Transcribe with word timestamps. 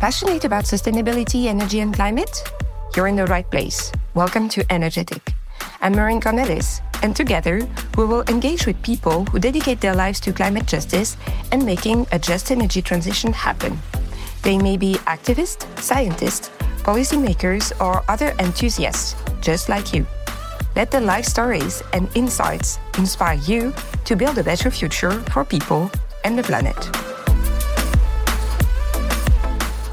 Passionate 0.00 0.44
about 0.44 0.64
sustainability, 0.64 1.46
energy, 1.46 1.80
and 1.80 1.94
climate? 1.94 2.42
You're 2.96 3.06
in 3.06 3.16
the 3.16 3.26
right 3.26 3.48
place. 3.50 3.92
Welcome 4.14 4.48
to 4.50 4.64
Energ'Ethic. 4.64 5.34
I'm 5.80 5.92
Maureen 5.92 6.20
Cornelis, 6.20 6.80
and 7.02 7.14
together 7.14 7.66
we 7.96 8.04
will 8.04 8.24
engage 8.28 8.66
with 8.66 8.82
people 8.82 9.24
who 9.26 9.38
dedicate 9.38 9.80
their 9.80 9.94
lives 9.94 10.18
to 10.20 10.32
climate 10.32 10.66
justice 10.66 11.16
and 11.52 11.64
making 11.64 12.06
a 12.10 12.18
just 12.18 12.50
energy 12.50 12.82
transition 12.82 13.32
happen. 13.32 13.78
They 14.42 14.58
may 14.58 14.76
be 14.76 14.94
activists, 15.06 15.66
scientists, 15.78 16.50
policymakers, 16.82 17.72
or 17.80 18.02
other 18.08 18.34
enthusiasts, 18.38 19.14
just 19.40 19.68
like 19.68 19.92
you. 19.92 20.06
Let 20.74 20.90
the 20.90 21.00
life 21.00 21.24
stories 21.24 21.82
and 21.92 22.08
insights 22.14 22.78
inspire 22.98 23.38
you 23.46 23.72
to 24.04 24.16
build 24.16 24.38
a 24.38 24.44
better 24.44 24.70
future 24.70 25.12
for 25.32 25.44
people 25.44 25.90
and 26.24 26.38
the 26.38 26.42
planet. 26.42 27.07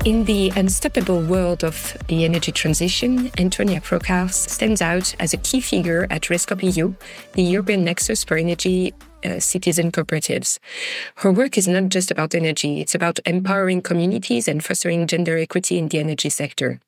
In 0.06 0.26
the 0.26 0.52
unstoppable 0.56 1.20
world 1.20 1.64
of 1.64 1.98
the 2.10 2.26
energy 2.26 2.52
transition, 2.52 3.32
Antonia 3.40 3.82
Proka 3.82 4.32
stands 4.32 4.80
out 4.80 5.16
as 5.20 5.34
a 5.34 5.38
key 5.38 5.60
figure 5.60 6.06
at 6.12 6.30
REScoop.eu, 6.30 6.94
the 7.34 7.42
European 7.42 7.84
nexus 7.84 8.24
for 8.24 8.38
energy 8.38 8.94
uh, 9.26 9.40
citizen 9.40 9.92
cooperatives. 9.92 10.60
Her 11.16 11.32
work 11.32 11.58
is 11.58 11.68
not 11.68 11.90
just 11.90 12.12
about 12.12 12.36
energy, 12.36 12.82
it's 12.82 12.94
about 12.94 13.20
empowering 13.26 13.82
communities 13.82 14.48
and 14.48 14.64
fostering 14.64 15.08
gender 15.08 15.40
equity 15.40 15.80
in 15.80 15.88
the 15.88 15.98
energy 15.98 16.30
sector. 16.30 16.80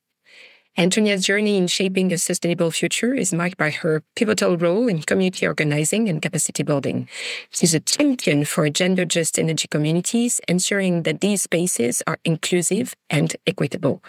Antonia's 0.78 1.26
journey 1.26 1.56
in 1.56 1.66
shaping 1.66 2.12
a 2.12 2.18
sustainable 2.18 2.70
future 2.70 3.12
is 3.12 3.32
marked 3.32 3.56
by 3.56 3.70
her 3.70 4.04
pivotal 4.14 4.56
role 4.56 4.86
in 4.86 5.02
community 5.02 5.44
organizing 5.44 6.08
and 6.08 6.22
capacity 6.22 6.62
building. 6.62 7.08
She's 7.50 7.74
a 7.74 7.80
champion 7.80 8.44
for 8.44 8.70
gender 8.70 9.04
just 9.04 9.40
energy 9.40 9.66
communities, 9.66 10.40
ensuring 10.46 11.02
that 11.02 11.20
these 11.20 11.42
spaces 11.42 12.00
are 12.06 12.20
inclusive 12.24 12.94
and 13.10 13.34
equitable. 13.44 14.04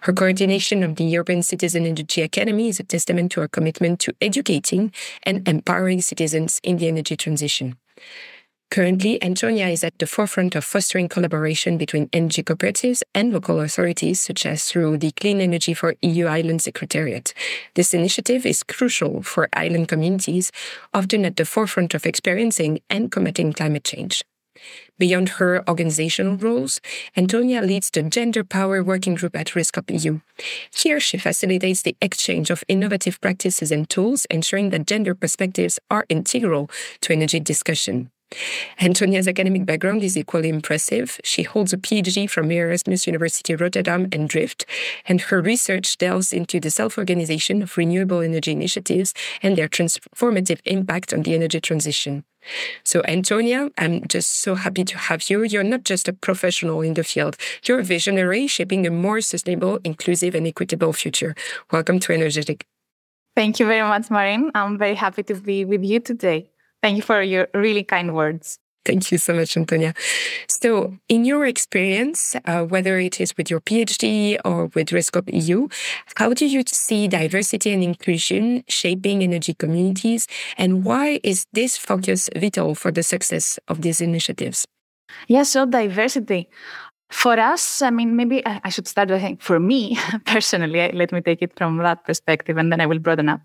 Her 0.00 0.14
coordination 0.14 0.82
of 0.82 0.96
the 0.96 1.04
European 1.04 1.42
Citizen 1.42 1.84
Energy 1.84 2.22
Academy 2.22 2.70
is 2.70 2.80
a 2.80 2.84
testament 2.84 3.30
to 3.32 3.42
her 3.42 3.48
commitment 3.48 4.00
to 4.00 4.14
educating 4.22 4.94
and 5.24 5.46
empowering 5.46 6.00
citizens 6.00 6.58
in 6.64 6.78
the 6.78 6.88
energy 6.88 7.18
transition. 7.18 7.76
Currently, 8.74 9.22
Antonia 9.22 9.68
is 9.68 9.84
at 9.84 9.96
the 10.00 10.06
forefront 10.08 10.56
of 10.56 10.64
fostering 10.64 11.08
collaboration 11.08 11.78
between 11.78 12.10
energy 12.12 12.42
cooperatives 12.42 13.04
and 13.14 13.32
local 13.32 13.60
authorities, 13.60 14.20
such 14.20 14.44
as 14.44 14.64
through 14.64 14.98
the 14.98 15.12
Clean 15.12 15.40
Energy 15.40 15.74
for 15.74 15.94
EU 16.02 16.26
Island 16.26 16.60
Secretariat. 16.60 17.32
This 17.76 17.94
initiative 17.94 18.44
is 18.44 18.64
crucial 18.64 19.22
for 19.22 19.48
island 19.52 19.86
communities, 19.86 20.50
often 20.92 21.24
at 21.24 21.36
the 21.36 21.44
forefront 21.44 21.94
of 21.94 22.04
experiencing 22.04 22.80
and 22.90 23.12
combating 23.12 23.52
climate 23.52 23.84
change. 23.84 24.24
Beyond 24.98 25.28
her 25.38 25.62
organizational 25.68 26.36
roles, 26.36 26.80
Antonia 27.16 27.62
leads 27.62 27.90
the 27.90 28.02
Gender 28.02 28.42
Power 28.42 28.82
Working 28.82 29.14
Group 29.14 29.36
at 29.36 29.54
REScoop.eu. 29.54 30.18
Here, 30.74 30.98
she 30.98 31.16
facilitates 31.16 31.82
the 31.82 31.96
exchange 32.02 32.50
of 32.50 32.64
innovative 32.66 33.20
practices 33.20 33.70
and 33.70 33.88
tools, 33.88 34.26
ensuring 34.32 34.70
that 34.70 34.88
gender 34.88 35.14
perspectives 35.14 35.78
are 35.92 36.06
integral 36.08 36.68
to 37.02 37.12
energy 37.12 37.38
discussion. 37.38 38.10
Antonia's 38.80 39.28
academic 39.28 39.66
background 39.66 40.02
is 40.02 40.16
equally 40.16 40.48
impressive. 40.48 41.20
She 41.24 41.42
holds 41.42 41.72
a 41.72 41.76
PhD 41.76 42.28
from 42.28 42.50
Erasmus 42.50 43.06
University 43.06 43.54
Rotterdam 43.54 44.08
and 44.12 44.28
Drift, 44.28 44.66
and 45.06 45.20
her 45.22 45.40
research 45.40 45.98
delves 45.98 46.32
into 46.32 46.60
the 46.60 46.70
self 46.70 46.98
organization 46.98 47.62
of 47.62 47.76
renewable 47.76 48.20
energy 48.20 48.52
initiatives 48.52 49.14
and 49.42 49.56
their 49.56 49.68
transformative 49.68 50.60
impact 50.64 51.12
on 51.12 51.22
the 51.22 51.34
energy 51.34 51.60
transition. 51.60 52.24
So, 52.82 53.02
Antonia, 53.08 53.70
I'm 53.78 54.06
just 54.06 54.30
so 54.40 54.54
happy 54.54 54.84
to 54.84 54.98
have 54.98 55.30
you. 55.30 55.42
You're 55.42 55.64
not 55.64 55.84
just 55.84 56.08
a 56.08 56.12
professional 56.12 56.82
in 56.82 56.94
the 56.94 57.04
field, 57.04 57.36
you're 57.64 57.80
a 57.80 57.84
visionary 57.84 58.46
shaping 58.46 58.86
a 58.86 58.90
more 58.90 59.20
sustainable, 59.20 59.78
inclusive, 59.84 60.34
and 60.34 60.46
equitable 60.46 60.92
future. 60.92 61.34
Welcome 61.72 61.98
to 62.00 62.12
Energ'Ethic. 62.12 62.62
Thank 63.34 63.58
you 63.58 63.66
very 63.66 63.86
much, 63.86 64.10
Maureen. 64.10 64.50
I'm 64.54 64.78
very 64.78 64.94
happy 64.94 65.24
to 65.24 65.34
be 65.34 65.64
with 65.64 65.82
you 65.82 65.98
today. 65.98 66.50
Thank 66.84 66.98
you 66.98 67.02
for 67.02 67.22
your 67.22 67.48
really 67.54 67.82
kind 67.82 68.14
words. 68.14 68.58
Thank 68.84 69.10
you 69.10 69.16
so 69.16 69.32
much, 69.32 69.56
Antonia. 69.56 69.94
So, 70.50 70.98
in 71.08 71.24
your 71.24 71.46
experience, 71.46 72.36
uh, 72.44 72.64
whether 72.64 72.98
it 72.98 73.22
is 73.22 73.34
with 73.38 73.48
your 73.48 73.62
PhD 73.62 74.36
or 74.44 74.66
with 74.66 74.88
REScoop.eu, 74.88 75.68
how 76.16 76.34
do 76.34 76.44
you 76.44 76.62
see 76.66 77.08
diversity 77.08 77.72
and 77.72 77.82
inclusion 77.82 78.64
shaping 78.68 79.22
energy 79.22 79.54
communities, 79.54 80.28
and 80.58 80.84
why 80.84 81.20
is 81.24 81.46
this 81.54 81.78
focus 81.78 82.28
vital 82.36 82.74
for 82.74 82.92
the 82.92 83.02
success 83.02 83.58
of 83.66 83.80
these 83.80 84.02
initiatives? 84.02 84.66
Yeah, 85.26 85.44
so 85.44 85.64
diversity. 85.64 86.50
For 87.14 87.38
us, 87.38 87.80
I 87.80 87.90
mean, 87.90 88.16
maybe 88.16 88.42
I 88.44 88.68
should 88.68 88.88
start 88.88 89.08
by 89.08 89.18
saying 89.18 89.38
for 89.38 89.60
me 89.60 89.96
personally, 90.26 90.90
let 90.92 91.12
me 91.12 91.20
take 91.20 91.42
it 91.42 91.56
from 91.56 91.78
that 91.78 92.04
perspective 92.04 92.56
and 92.58 92.72
then 92.72 92.80
I 92.80 92.86
will 92.86 92.98
broaden 92.98 93.28
up. 93.28 93.40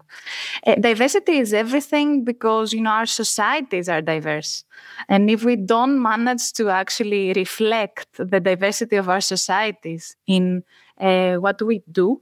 Uh, 0.66 0.76
diversity 0.76 1.38
is 1.38 1.54
everything 1.54 2.24
because, 2.26 2.74
you 2.74 2.82
know, 2.82 2.90
our 2.92 3.06
societies 3.06 3.88
are 3.88 4.02
diverse. 4.02 4.64
And 5.08 5.30
if 5.30 5.44
we 5.46 5.56
don't 5.56 6.02
manage 6.02 6.52
to 6.54 6.70
actually 6.70 7.32
reflect 7.34 8.08
the 8.18 8.40
diversity 8.40 8.96
of 8.96 9.08
our 9.08 9.22
societies 9.22 10.16
in 10.28 10.64
uh, 11.00 11.36
what 11.36 11.62
we 11.62 11.84
do, 11.92 12.22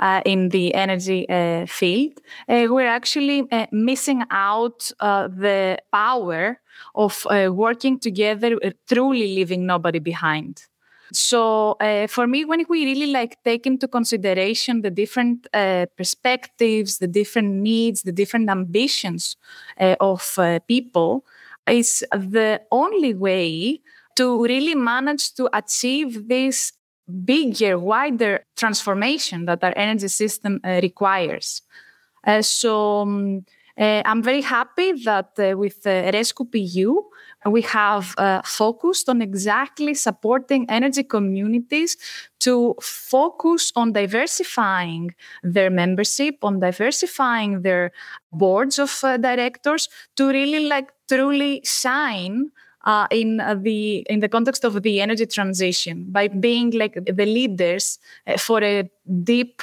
uh, 0.00 0.22
in 0.24 0.48
the 0.50 0.74
energy 0.74 1.28
uh, 1.28 1.66
field, 1.66 2.12
uh, 2.48 2.66
we're 2.70 2.86
actually 2.86 3.42
missing 3.72 4.22
out 4.30 4.90
the 5.00 5.76
power 5.92 6.60
of 6.94 7.26
working 7.50 7.98
together, 7.98 8.56
truly 8.88 9.34
leaving 9.36 9.66
nobody 9.66 9.98
behind. 9.98 10.67
So 11.12 11.76
uh, 11.80 12.06
for 12.06 12.26
me, 12.26 12.44
when 12.44 12.64
we 12.68 12.84
really 12.84 13.12
like 13.12 13.42
take 13.44 13.66
into 13.66 13.88
consideration 13.88 14.82
the 14.82 14.90
different 14.90 15.46
uh, 15.54 15.86
perspectives, 15.96 16.98
the 16.98 17.06
different 17.06 17.54
needs, 17.54 18.02
the 18.02 18.12
different 18.12 18.50
ambitions 18.50 19.36
uh, 19.80 19.96
of 20.00 20.34
uh, 20.38 20.58
people, 20.68 21.24
is 21.66 22.04
the 22.12 22.60
only 22.70 23.14
way 23.14 23.80
to 24.16 24.42
really 24.44 24.74
manage 24.74 25.34
to 25.34 25.48
achieve 25.56 26.28
this 26.28 26.72
bigger, 27.24 27.78
wider 27.78 28.44
transformation 28.56 29.46
that 29.46 29.62
our 29.64 29.72
energy 29.76 30.08
system 30.08 30.60
uh, 30.64 30.80
requires. 30.82 31.62
Uh, 32.26 32.42
so 32.42 33.00
um, 33.00 33.44
I'm 33.78 34.22
very 34.22 34.42
happy 34.42 34.92
that 35.04 35.32
with 35.56 35.86
uh, 35.86 36.10
REScoop.eu, 36.12 37.02
we 37.46 37.62
have 37.62 38.14
uh, 38.18 38.42
focused 38.44 39.08
on 39.08 39.22
exactly 39.22 39.94
supporting 39.94 40.66
energy 40.68 41.02
communities 41.04 41.96
to 42.40 42.74
focus 42.80 43.72
on 43.76 43.92
diversifying 43.92 45.14
their 45.42 45.70
membership, 45.70 46.36
on 46.42 46.60
diversifying 46.60 47.62
their 47.62 47.92
boards 48.32 48.78
of 48.78 48.98
uh, 49.04 49.16
directors 49.16 49.88
to 50.16 50.28
really 50.28 50.66
like 50.66 50.90
truly 51.08 51.60
shine 51.64 52.50
uh, 52.84 53.06
in 53.10 53.40
uh, 53.40 53.54
the 53.54 53.98
in 54.08 54.20
the 54.20 54.28
context 54.28 54.64
of 54.64 54.82
the 54.82 55.00
energy 55.00 55.26
transition 55.26 56.06
by 56.08 56.28
being 56.28 56.70
like 56.70 56.94
the 56.94 57.26
leaders 57.26 57.98
uh, 58.26 58.36
for 58.36 58.62
a 58.62 58.88
deep 59.24 59.62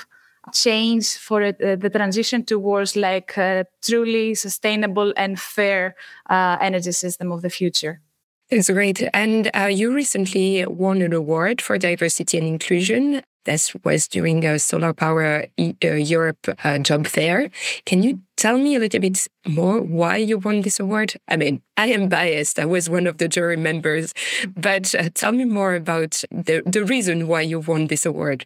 change 0.53 1.17
for 1.17 1.43
uh, 1.43 1.51
the 1.59 1.89
transition 1.89 2.43
towards 2.45 2.95
like 2.95 3.37
a 3.37 3.65
truly 3.83 4.35
sustainable 4.35 5.13
and 5.17 5.39
fair 5.39 5.95
uh, 6.29 6.57
energy 6.61 6.91
system 6.91 7.31
of 7.31 7.41
the 7.41 7.49
future. 7.49 8.01
It's 8.49 8.69
great. 8.69 9.01
And 9.13 9.49
uh, 9.55 9.65
you 9.65 9.93
recently 9.93 10.65
won 10.67 11.01
an 11.01 11.13
award 11.13 11.61
for 11.61 11.77
diversity 11.79 12.37
and 12.37 12.47
inclusion. 12.47 13.23
This 13.45 13.75
was 13.83 14.07
during 14.07 14.43
a 14.43 14.57
Solar 14.59 14.93
Power 14.93 15.45
uh, 15.59 15.71
Europe 15.83 16.47
uh, 16.63 16.79
job 16.79 17.07
fair. 17.07 17.49
Can 17.85 18.03
you 18.03 18.19
tell 18.37 18.57
me 18.57 18.75
a 18.75 18.79
little 18.79 18.99
bit 18.99 19.27
more 19.47 19.81
why 19.81 20.17
you 20.17 20.39
won 20.39 20.61
this 20.61 20.79
award? 20.79 21.15
I 21.27 21.37
mean, 21.37 21.61
I 21.77 21.87
am 21.87 22.09
biased. 22.09 22.59
I 22.59 22.65
was 22.65 22.89
one 22.89 23.07
of 23.07 23.17
the 23.17 23.27
jury 23.27 23.57
members, 23.57 24.13
but 24.55 24.93
uh, 24.95 25.09
tell 25.13 25.31
me 25.31 25.45
more 25.45 25.75
about 25.75 26.23
the, 26.31 26.63
the 26.65 26.83
reason 26.83 27.27
why 27.27 27.41
you 27.41 27.59
won 27.59 27.87
this 27.87 28.05
award. 28.05 28.45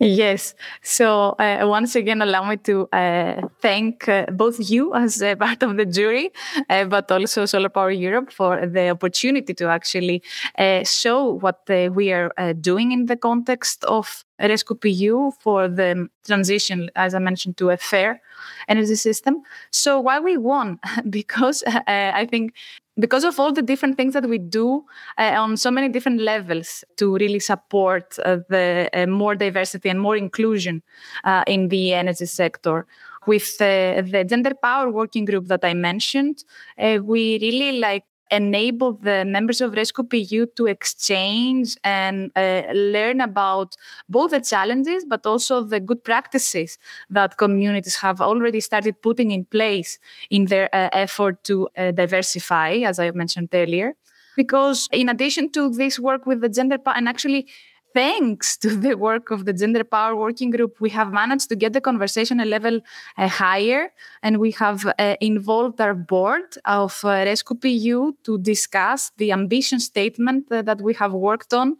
Yes. 0.00 0.54
So 0.82 1.30
uh, 1.38 1.60
once 1.68 1.94
again, 1.94 2.20
allow 2.20 2.42
me 2.48 2.56
to 2.58 2.88
uh, 2.92 3.42
thank 3.62 4.08
uh, 4.08 4.26
both 4.32 4.58
you 4.68 4.92
as 4.92 5.22
a 5.22 5.36
part 5.44 5.62
of 5.62 5.76
the 5.76 5.86
jury, 5.86 6.30
uh, 6.68 6.84
but 6.86 7.10
also 7.12 7.46
Solar 7.46 7.68
Power 7.68 7.92
Europe 7.92 8.32
for 8.32 8.66
the 8.66 8.90
opportunity 8.90 9.54
to 9.54 9.68
actually 9.68 10.22
uh, 10.58 10.82
show 10.82 11.34
what 11.38 11.60
uh, 11.70 11.90
we 11.94 12.12
are 12.12 12.32
doing 12.60 12.90
in 12.90 13.06
the 13.06 13.16
context 13.16 13.84
of 13.84 14.24
REScoop.eu 14.40 15.32
for 15.40 15.68
the 15.68 16.08
transition, 16.26 16.90
as 16.96 17.14
I 17.14 17.18
mentioned, 17.18 17.56
to 17.58 17.70
a 17.70 17.76
fair 17.76 18.20
energy 18.68 18.94
system. 18.96 19.42
So 19.70 20.00
why 20.00 20.20
we 20.20 20.36
won? 20.36 20.80
because 21.10 21.62
I 21.86 22.26
think 22.30 22.54
because 22.98 23.24
of 23.24 23.40
all 23.40 23.52
the 23.52 23.62
different 23.62 23.96
things 23.96 24.14
that 24.14 24.28
we 24.28 24.38
do 24.38 24.84
uh, 25.18 25.34
on 25.36 25.56
so 25.56 25.70
many 25.70 25.88
different 25.88 26.20
levels 26.20 26.84
to 26.96 27.14
really 27.16 27.40
support 27.40 28.16
uh, 28.24 28.38
the 28.48 28.88
uh, 28.92 29.06
more 29.06 29.34
diversity 29.34 29.88
and 29.88 30.00
more 30.00 30.16
inclusion 30.16 30.82
uh, 31.24 31.42
in 31.46 31.68
the 31.68 31.92
energy 31.92 32.26
sector 32.26 32.86
with 33.26 33.58
the 33.58 34.24
gender 34.28 34.52
power 34.62 34.90
working 34.90 35.24
group 35.24 35.46
that 35.46 35.64
i 35.64 35.74
mentioned 35.74 36.44
uh, 36.78 36.98
we 37.02 37.38
really 37.40 37.78
like 37.78 38.04
enable 38.30 38.94
the 38.94 39.24
members 39.24 39.60
of 39.60 39.72
REScoop.eu 39.72 40.46
to 40.56 40.66
exchange 40.66 41.76
and 41.84 42.30
uh, 42.36 42.62
learn 42.72 43.20
about 43.20 43.76
both 44.08 44.30
the 44.30 44.40
challenges 44.40 45.04
but 45.04 45.26
also 45.26 45.62
the 45.62 45.80
good 45.80 46.02
practices 46.04 46.78
that 47.10 47.36
communities 47.36 47.96
have 47.96 48.20
already 48.20 48.60
started 48.60 49.00
putting 49.02 49.30
in 49.30 49.44
place 49.44 49.98
in 50.30 50.46
their 50.46 50.74
uh, 50.74 50.88
effort 50.92 51.42
to 51.44 51.68
uh, 51.76 51.90
diversify, 51.90 52.72
as 52.86 52.98
I 52.98 53.10
mentioned 53.10 53.48
earlier. 53.52 53.94
Because 54.36 54.88
in 54.90 55.08
addition 55.08 55.50
to 55.52 55.70
this 55.70 55.98
work 56.00 56.26
with 56.26 56.40
the 56.40 56.48
gender, 56.48 56.78
and 56.86 57.08
actually 57.08 57.46
thanks 57.94 58.56
to 58.58 58.76
the 58.76 58.96
work 58.96 59.30
of 59.30 59.44
the 59.44 59.52
Gender 59.52 59.84
Power 59.84 60.16
Working 60.16 60.50
Group, 60.50 60.80
we 60.80 60.90
have 60.90 61.12
managed 61.12 61.48
to 61.48 61.56
get 61.56 61.72
the 61.72 61.80
conversation 61.80 62.40
a 62.40 62.44
level 62.44 62.80
uh, 63.16 63.28
higher, 63.28 63.92
and 64.22 64.38
we 64.38 64.50
have 64.52 64.84
uh, 64.98 65.16
involved 65.20 65.80
our 65.80 65.94
board 65.94 66.56
of 66.64 67.00
uh, 67.04 67.24
REScoop.eu 67.24 68.12
to 68.24 68.38
discuss 68.38 69.12
the 69.16 69.32
ambition 69.32 69.78
statement 69.80 70.50
uh, 70.50 70.60
that 70.62 70.80
we 70.80 70.92
have 70.94 71.12
worked 71.12 71.54
on. 71.54 71.76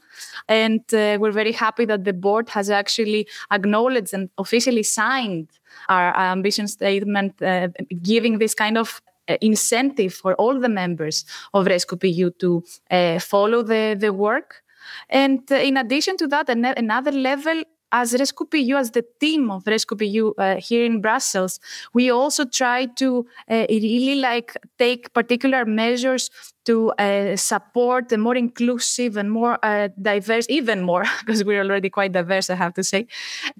And 0.49 0.82
uh, 0.94 1.19
we're 1.20 1.32
very 1.32 1.52
happy 1.52 1.84
that 1.87 2.05
the 2.05 2.12
board 2.12 2.49
has 2.50 2.70
actually 2.70 3.26
acknowledged 3.50 4.14
and 4.14 4.31
officially 4.38 4.84
signed 4.84 5.49
our 5.88 6.16
ambition 6.16 6.69
statement, 6.69 7.43
uh, 7.43 7.69
giving 8.02 8.38
this 8.38 8.55
kind 8.55 8.78
of 8.78 9.02
uh, 9.28 9.37
incentive 9.40 10.14
for 10.14 10.34
all 10.34 10.61
the 10.61 10.69
members 10.69 11.25
of 11.55 11.66
REScoop.eu 11.66 12.31
to 12.38 12.62
uh, 12.90 13.19
follow 13.19 13.62
the, 13.62 13.96
the 13.99 14.12
work. 14.12 14.63
And 15.08 15.40
uh, 15.50 15.56
in 15.56 15.76
addition 15.76 16.16
to 16.19 16.26
that, 16.28 16.48
an- 16.48 16.64
another 16.64 17.12
level 17.12 17.62
as 17.92 18.12
REScoop.eu, 18.12 18.76
as 18.76 18.90
the 18.90 19.04
team 19.20 19.52
of 19.52 19.64
REScoop.eu 19.66 20.34
uh, 20.36 20.56
here 20.56 20.84
in 20.84 21.00
Brussels, 21.00 21.60
we 21.92 22.10
also 22.10 22.44
try 22.44 22.86
to 22.86 23.25
uh, 23.48 23.66
really 23.70 24.16
like 24.16 24.56
take 24.78 25.12
particular 25.14 25.64
measures 25.64 26.28
to 26.64 26.90
uh, 26.92 27.36
support 27.36 28.10
a 28.10 28.19
more 28.19 28.34
inclusive 28.34 29.16
and 29.16 29.31
more 29.31 29.58
uh, 29.64 29.88
diverse, 30.02 30.46
even 30.48 30.82
more, 30.82 31.04
because 31.20 31.44
we're 31.44 31.62
already 31.62 31.88
quite 31.88 32.10
diverse, 32.10 32.50
I 32.50 32.56
have 32.56 32.75
to 32.75 32.82
say, 32.82 33.06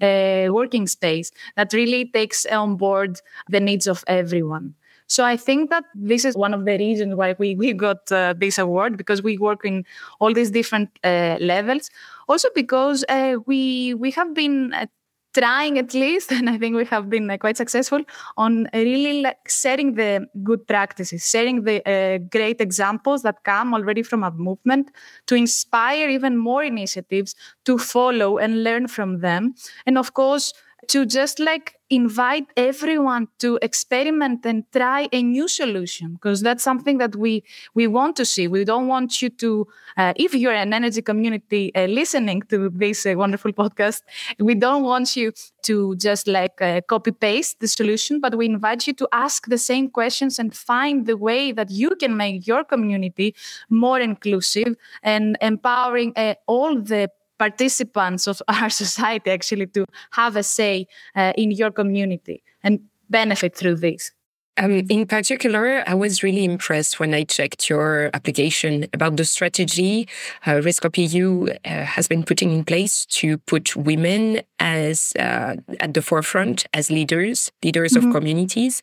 uh, 0.03 0.53
working 0.53 0.89
space 0.89 1.31
that 1.57 1.73
really 1.73 2.07
takes 2.07 2.45
on 2.47 2.77
board 2.77 3.21
the 3.49 3.61
needs 3.61 3.87
of 3.87 4.03
everyone. 4.09 4.75
So 5.15 5.25
I 5.25 5.37
think 5.37 5.71
that 5.71 5.85
this 5.95 6.25
is 6.25 6.35
one 6.37 6.53
of 6.55 6.65
the 6.65 6.77
reasons 6.79 7.15
why 7.15 7.35
we, 7.39 7.55
we 7.55 7.73
got 7.73 8.11
uh, 8.11 8.35
this 8.37 8.59
award 8.59 8.97
because 8.97 9.23
we 9.23 9.39
work 9.39 9.65
in 9.65 9.85
all 10.21 10.33
these 10.35 10.51
different 10.51 10.91
uh, 11.05 11.37
levels. 11.41 11.91
Also 12.29 12.49
because 12.55 13.05
uh, 13.09 13.37
we 13.47 13.95
we 13.95 14.11
have 14.13 14.35
been 14.35 14.73
uh, 14.75 14.87
trying 15.35 15.79
at 15.79 15.95
least, 15.95 16.33
and 16.37 16.49
I 16.49 16.59
think 16.59 16.77
we 16.77 16.85
have 16.87 17.09
been 17.11 17.31
uh, 17.31 17.37
quite 17.39 17.57
successful 17.57 18.01
on 18.37 18.69
really 18.75 19.23
like 19.23 19.49
sharing 19.49 19.95
the 19.95 20.27
good 20.43 20.67
practices, 20.67 21.29
sharing 21.29 21.65
the 21.65 21.77
uh, 21.89 22.19
great 22.31 22.61
examples 22.61 23.23
that 23.23 23.45
come 23.45 23.75
already 23.75 24.03
from 24.03 24.23
a 24.25 24.31
movement 24.31 24.91
to 25.27 25.35
inspire 25.35 26.09
even 26.09 26.37
more 26.37 26.65
initiatives 26.65 27.35
to 27.65 27.79
follow 27.79 28.39
and 28.39 28.65
learn 28.65 28.87
from 28.89 29.21
them. 29.21 29.55
And 29.87 29.99
of 29.99 30.15
course, 30.15 30.53
to 30.89 31.07
just 31.07 31.39
like 31.39 31.77
invite 31.91 32.47
everyone 32.57 33.29
to 33.39 33.59
experiment 33.63 34.45
and 34.47 34.65
try 34.73 35.09
a 35.13 35.23
new 35.23 35.47
solution 35.47 36.15
because 36.15 36.41
that's 36.41 36.65
something 36.65 36.99
that 36.99 37.15
we 37.15 37.45
we 37.75 37.87
want 37.87 38.17
to 38.17 38.25
see. 38.25 38.49
We 38.49 38.65
don't 38.65 38.89
want 38.89 39.21
you 39.23 39.29
to 39.31 39.67
uh, 39.97 40.13
if 40.17 40.35
you're 40.35 40.53
an 40.53 40.73
energy 40.73 41.03
community 41.03 41.75
uh, 41.75 41.87
listening 41.87 42.43
to 42.51 42.71
this 42.71 43.07
uh, 43.07 43.15
wonderful 43.17 43.53
podcast 43.63 44.03
we 44.39 44.55
don't 44.55 44.83
want 44.83 45.17
you 45.17 45.33
to 45.63 45.97
just 45.97 46.27
like 46.27 46.61
uh, 46.61 46.81
copy 46.89 47.13
paste 47.13 47.61
the 47.61 47.69
solution 47.69 48.21
but 48.21 48.37
we 48.37 48.47
invite 48.47 48.87
you 48.87 48.93
to 48.95 49.09
ask 49.13 49.47
the 49.49 49.59
same 49.59 49.89
questions 49.89 50.39
and 50.39 50.55
find 50.55 51.07
the 51.07 51.17
way 51.17 51.53
that 51.53 51.71
you 51.71 51.91
can 51.97 52.17
make 52.17 52.47
your 52.47 52.65
community 52.65 53.35
more 53.69 54.01
inclusive 54.01 54.75
and 55.03 55.37
empowering 55.41 56.13
uh, 56.17 56.35
all 56.47 56.81
the 56.81 57.09
participants 57.39 58.27
of 58.27 58.41
our 58.49 58.71
society 58.71 59.31
actually 59.31 59.67
to 59.69 59.85
have 60.13 60.37
a 60.37 60.43
say 60.43 60.87
uh, 61.15 61.33
in 61.37 61.51
your 61.51 61.71
community 61.71 62.43
and 62.63 62.81
benefit 63.11 63.55
through 63.55 63.77
this. 63.77 64.13
Um, 64.57 64.87
in 64.89 65.07
particular, 65.07 65.83
I 65.85 65.95
was 65.95 66.23
really 66.23 66.45
impressed 66.45 67.01
when 67.01 67.13
I 67.13 67.25
checked 67.25 67.69
your 67.69 68.11
application 68.15 68.87
about 68.93 69.17
the 69.17 69.25
strategy 69.25 70.09
uh, 70.47 70.61
REScoop.eu 70.61 71.49
uh, 71.65 71.69
has 71.69 72.07
been 72.07 72.23
putting 72.23 72.53
in 72.53 72.65
place 72.65 73.05
to 73.07 73.39
put 73.39 73.75
women 73.75 74.43
as 74.61 75.13
uh, 75.19 75.57
at 75.81 75.95
the 75.95 76.03
forefront 76.03 76.67
as 76.73 76.89
leaders, 76.89 77.51
leaders 77.65 77.95
mm-hmm. 77.95 78.09
of 78.09 78.15
communities. 78.15 78.81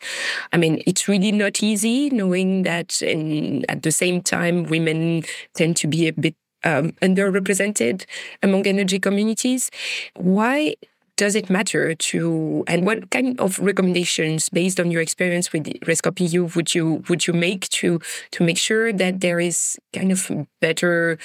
I 0.51 0.57
mean, 0.57 0.83
it's 0.85 1.07
really 1.07 1.31
not 1.31 1.63
easy 1.63 2.09
knowing 2.09 2.63
that 2.63 3.01
in, 3.01 3.63
at 3.69 3.83
the 3.83 3.93
same 3.93 4.21
time, 4.21 4.63
women 4.63 5.23
tend 5.55 5.77
to 5.77 5.87
be 5.87 6.09
a 6.09 6.13
bit 6.13 6.35
um, 6.63 6.91
underrepresented 7.01 8.05
among 8.43 8.67
energy 8.67 8.99
communities. 8.99 9.69
Why 10.15 10.75
does 11.17 11.35
it 11.35 11.49
matter 11.51 11.93
to 11.93 12.63
and 12.67 12.83
what 12.83 13.11
kind 13.11 13.39
of 13.39 13.59
recommendations 13.59 14.49
based 14.49 14.79
on 14.79 14.89
your 14.89 15.01
experience 15.01 15.53
with 15.53 15.65
REScoop.eu 15.85 16.45
would 16.55 16.73
you 16.73 17.03
would 17.09 17.27
you 17.27 17.33
make 17.33 17.69
to 17.69 17.99
to 18.31 18.43
make 18.43 18.57
sure 18.57 18.91
that 18.91 19.19
there 19.21 19.39
is 19.39 19.77
kind 19.93 20.11
of 20.11 20.31
better 20.61 21.19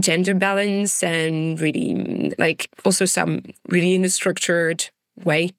gender 0.00 0.34
balance 0.34 1.02
and 1.02 1.60
really 1.60 2.34
like 2.38 2.70
also 2.84 3.04
some 3.04 3.42
really 3.68 3.94
in 3.94 4.04
a 4.04 4.08
structured 4.08 4.90
way 5.24 5.50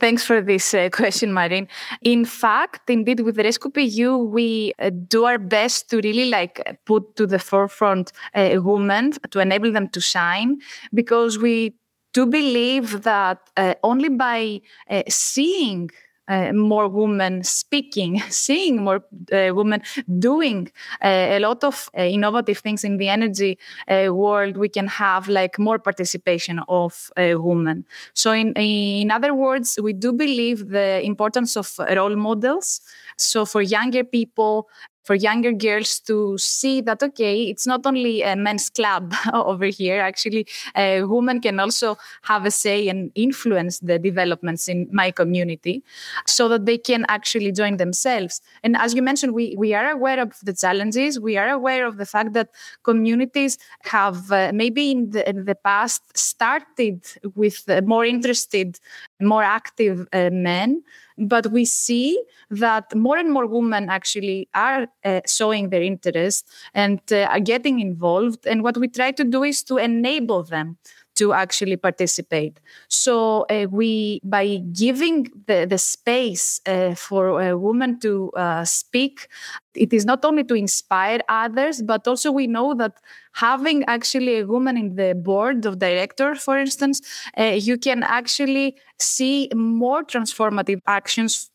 Thanks 0.00 0.24
for 0.24 0.40
this 0.40 0.72
uh, 0.72 0.88
question, 0.92 1.34
Marin. 1.34 1.68
In 2.02 2.24
fact, 2.24 2.88
indeed, 2.88 3.20
with 3.20 3.36
the 3.36 3.42
REScoop.eu, 3.44 4.16
we 4.16 4.72
uh, 4.78 4.90
do 5.08 5.24
our 5.26 5.38
best 5.38 5.90
to 5.90 5.98
really 5.98 6.30
like 6.30 6.78
put 6.86 7.16
to 7.16 7.26
the 7.26 7.38
forefront 7.38 8.10
uh, 8.34 8.56
women 8.56 9.12
to 9.30 9.40
enable 9.40 9.70
them 9.70 9.88
to 9.90 10.00
shine 10.00 10.58
because 10.94 11.38
we 11.38 11.74
do 12.14 12.26
believe 12.26 13.02
that 13.02 13.38
uh, 13.56 13.74
only 13.82 14.08
by 14.08 14.60
uh, 14.88 15.02
seeing 15.08 15.90
uh, 16.30 16.52
more 16.52 16.88
women 16.88 17.42
speaking, 17.44 18.20
seeing 18.30 18.82
more 18.82 19.04
uh, 19.32 19.50
women 19.54 19.82
doing 20.18 20.70
uh, 21.04 21.08
a 21.08 21.38
lot 21.40 21.64
of 21.64 21.90
innovative 21.94 22.58
things 22.58 22.84
in 22.84 22.96
the 22.98 23.08
energy 23.08 23.58
world, 23.88 24.56
we 24.56 24.68
can 24.68 24.86
have 24.86 25.28
like 25.28 25.58
more 25.58 25.78
participation 25.78 26.60
of 26.68 27.10
women. 27.18 27.84
So, 28.14 28.32
in 28.32 28.52
in 28.54 29.10
other 29.10 29.34
words, 29.34 29.78
we 29.82 29.92
do 29.92 30.12
believe 30.12 30.68
the 30.68 31.00
importance 31.04 31.56
of 31.56 31.68
role 31.96 32.16
models. 32.16 32.80
So, 33.16 33.44
for 33.44 33.62
younger 33.62 34.04
people, 34.04 34.68
for 35.02 35.14
younger 35.14 35.52
girls 35.52 35.98
to 36.00 36.36
see 36.38 36.80
that 36.80 37.02
okay 37.02 37.44
it's 37.44 37.66
not 37.66 37.86
only 37.86 38.22
a 38.22 38.36
men's 38.36 38.70
club 38.70 39.14
over 39.32 39.66
here. 39.66 40.00
Actually 40.00 40.46
a 40.76 41.02
woman 41.02 41.40
can 41.40 41.58
also 41.60 41.96
have 42.22 42.44
a 42.46 42.50
say 42.50 42.88
and 42.88 43.10
influence 43.14 43.78
the 43.80 43.98
developments 43.98 44.68
in 44.68 44.88
my 44.92 45.10
community 45.10 45.82
so 46.26 46.48
that 46.48 46.66
they 46.66 46.78
can 46.78 47.04
actually 47.08 47.52
join 47.52 47.76
themselves. 47.76 48.40
And 48.62 48.76
as 48.76 48.94
you 48.94 49.02
mentioned 49.02 49.34
we 49.34 49.54
we 49.56 49.74
are 49.74 49.90
aware 49.90 50.20
of 50.20 50.34
the 50.42 50.52
challenges. 50.52 51.18
We 51.18 51.36
are 51.36 51.48
aware 51.48 51.86
of 51.86 51.96
the 51.96 52.06
fact 52.06 52.32
that 52.34 52.48
communities 52.82 53.58
have 53.84 54.30
uh, 54.32 54.52
maybe 54.54 54.90
in 54.90 55.10
the, 55.10 55.28
in 55.28 55.44
the 55.44 55.54
past 55.54 56.02
started 56.16 57.06
with 57.34 57.68
uh, 57.68 57.80
more 57.84 58.04
interested 58.04 58.78
more 59.20 59.42
active 59.42 60.06
uh, 60.12 60.30
men 60.32 60.82
but 61.18 61.50
we 61.52 61.64
see 61.64 62.22
that 62.50 62.94
more 62.94 63.18
and 63.18 63.30
more 63.32 63.46
women 63.46 63.88
actually 63.90 64.48
are 64.54 64.86
uh, 65.04 65.20
showing 65.26 65.70
their 65.70 65.82
interest 65.82 66.46
and 66.74 67.00
uh, 67.12 67.28
are 67.30 67.40
getting 67.40 67.80
involved. 67.80 68.46
And 68.46 68.62
what 68.62 68.76
we 68.76 68.88
try 68.88 69.12
to 69.12 69.24
do 69.24 69.42
is 69.44 69.62
to 69.64 69.78
enable 69.78 70.42
them 70.42 70.78
to 71.16 71.32
actually 71.32 71.76
participate. 71.76 72.60
So 72.88 73.42
uh, 73.50 73.66
we, 73.70 74.20
by 74.24 74.58
giving 74.72 75.30
the, 75.46 75.66
the 75.68 75.76
space 75.76 76.60
uh, 76.66 76.94
for 76.94 77.42
a 77.42 77.58
woman 77.58 77.98
to 78.00 78.30
uh, 78.30 78.64
speak, 78.64 79.28
it 79.74 79.92
is 79.92 80.04
not 80.06 80.24
only 80.24 80.44
to 80.44 80.54
inspire 80.54 81.20
others, 81.28 81.82
but 81.82 82.06
also 82.08 82.32
we 82.32 82.46
know 82.46 82.74
that 82.74 82.94
having 83.34 83.84
actually 83.84 84.38
a 84.38 84.46
woman 84.46 84.76
in 84.76 84.96
the 84.96 85.14
board 85.14 85.66
of 85.66 85.78
directors, 85.78 86.42
for 86.42 86.58
instance, 86.58 87.00
uh, 87.38 87.44
you 87.44 87.76
can 87.76 88.02
actually 88.02 88.76
see 88.98 89.48
more 89.54 90.02
transformative 90.04 90.80
actions 90.86 91.49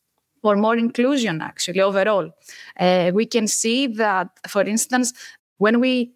or 0.45 0.55
more 0.55 0.77
inclusion 0.77 1.41
actually 1.41 1.81
overall. 1.81 2.29
Uh, 2.79 3.11
we 3.13 3.25
can 3.25 3.47
see 3.47 3.87
that, 3.87 4.29
for 4.47 4.61
instance, 4.61 5.13
when 5.57 5.79
we 5.79 6.11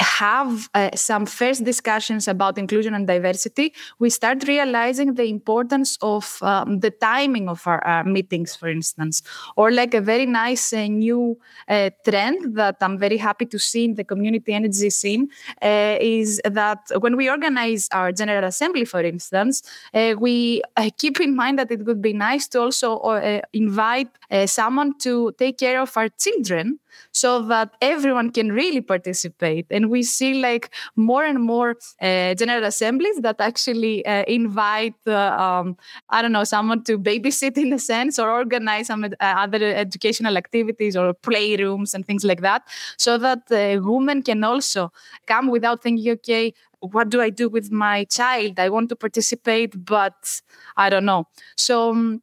have 0.00 0.68
uh, 0.74 0.90
some 0.94 1.26
first 1.26 1.64
discussions 1.64 2.28
about 2.28 2.58
inclusion 2.58 2.94
and 2.94 3.06
diversity, 3.06 3.72
we 3.98 4.10
start 4.10 4.46
realizing 4.46 5.14
the 5.14 5.24
importance 5.24 5.98
of 6.00 6.38
um, 6.42 6.80
the 6.80 6.90
timing 6.90 7.48
of 7.48 7.66
our, 7.66 7.84
our, 7.84 8.04
meetings, 8.04 8.54
for 8.54 8.68
instance, 8.68 9.22
or 9.56 9.70
like 9.70 9.94
a 9.94 10.00
very 10.00 10.26
nice 10.26 10.72
uh, 10.72 10.86
new 10.86 11.38
uh, 11.68 11.90
trend 12.04 12.56
that 12.56 12.76
I'm 12.80 12.98
very 12.98 13.16
happy 13.16 13.46
to 13.46 13.58
see 13.58 13.84
in 13.84 13.94
the 13.94 14.04
community 14.04 14.52
energy 14.52 14.90
scene 14.90 15.28
uh, 15.62 15.96
is 16.00 16.40
that 16.44 16.80
when 16.98 17.16
we 17.16 17.30
organize 17.30 17.88
our 17.92 18.12
General 18.12 18.44
Assembly, 18.44 18.84
for 18.84 19.00
instance, 19.00 19.62
uh, 19.92 20.14
we 20.18 20.62
uh, 20.76 20.90
keep 20.96 21.20
in 21.20 21.34
mind 21.34 21.58
that 21.58 21.70
it 21.70 21.84
would 21.84 22.02
be 22.02 22.12
nice 22.12 22.46
to 22.48 22.60
also 22.60 23.00
invite 23.52 24.08
someone 24.46 24.96
to 24.98 25.32
take 25.38 25.58
care 25.58 25.80
of 25.80 25.96
our 25.96 26.08
children 26.08 26.78
so 27.12 27.42
that 27.42 27.70
everyone 27.80 28.30
can 28.30 28.52
really 28.52 28.80
participate. 28.80 29.66
And 29.70 29.90
we 29.90 30.02
see 30.02 30.34
like 30.34 30.74
more 30.96 31.24
and 31.24 31.40
more 31.42 31.76
uh, 32.00 32.34
general 32.34 32.64
assemblies 32.64 33.20
that 33.20 33.40
actually 33.40 34.04
uh, 34.06 34.24
invite, 34.26 34.94
uh, 35.06 35.12
um, 35.14 35.76
I 36.10 36.22
don't 36.22 36.32
know, 36.32 36.44
someone 36.44 36.84
to 36.84 36.98
babysit 36.98 37.56
in 37.56 37.72
a 37.72 37.78
sense 37.78 38.18
or 38.18 38.30
organize 38.30 38.86
some 38.88 39.04
uh, 39.04 39.08
other 39.20 39.62
educational 39.64 40.36
activities 40.36 40.96
or 40.96 41.14
playrooms 41.14 41.94
and 41.94 42.06
things 42.06 42.24
like 42.24 42.40
that, 42.40 42.62
so 42.98 43.18
that 43.18 43.42
women 43.82 44.22
can 44.22 44.42
also 44.44 44.92
come 45.26 45.48
without 45.48 45.82
thinking, 45.82 46.12
okay, 46.12 46.52
what 46.80 47.08
do 47.08 47.20
I 47.20 47.30
do 47.30 47.48
with 47.48 47.70
my 47.72 48.04
child? 48.04 48.58
I 48.58 48.68
want 48.68 48.88
to 48.90 48.96
participate, 48.96 49.84
but 49.84 50.40
I 50.76 50.90
don't 50.90 51.04
know. 51.06 51.28
So 51.56 51.90
um, 51.90 52.22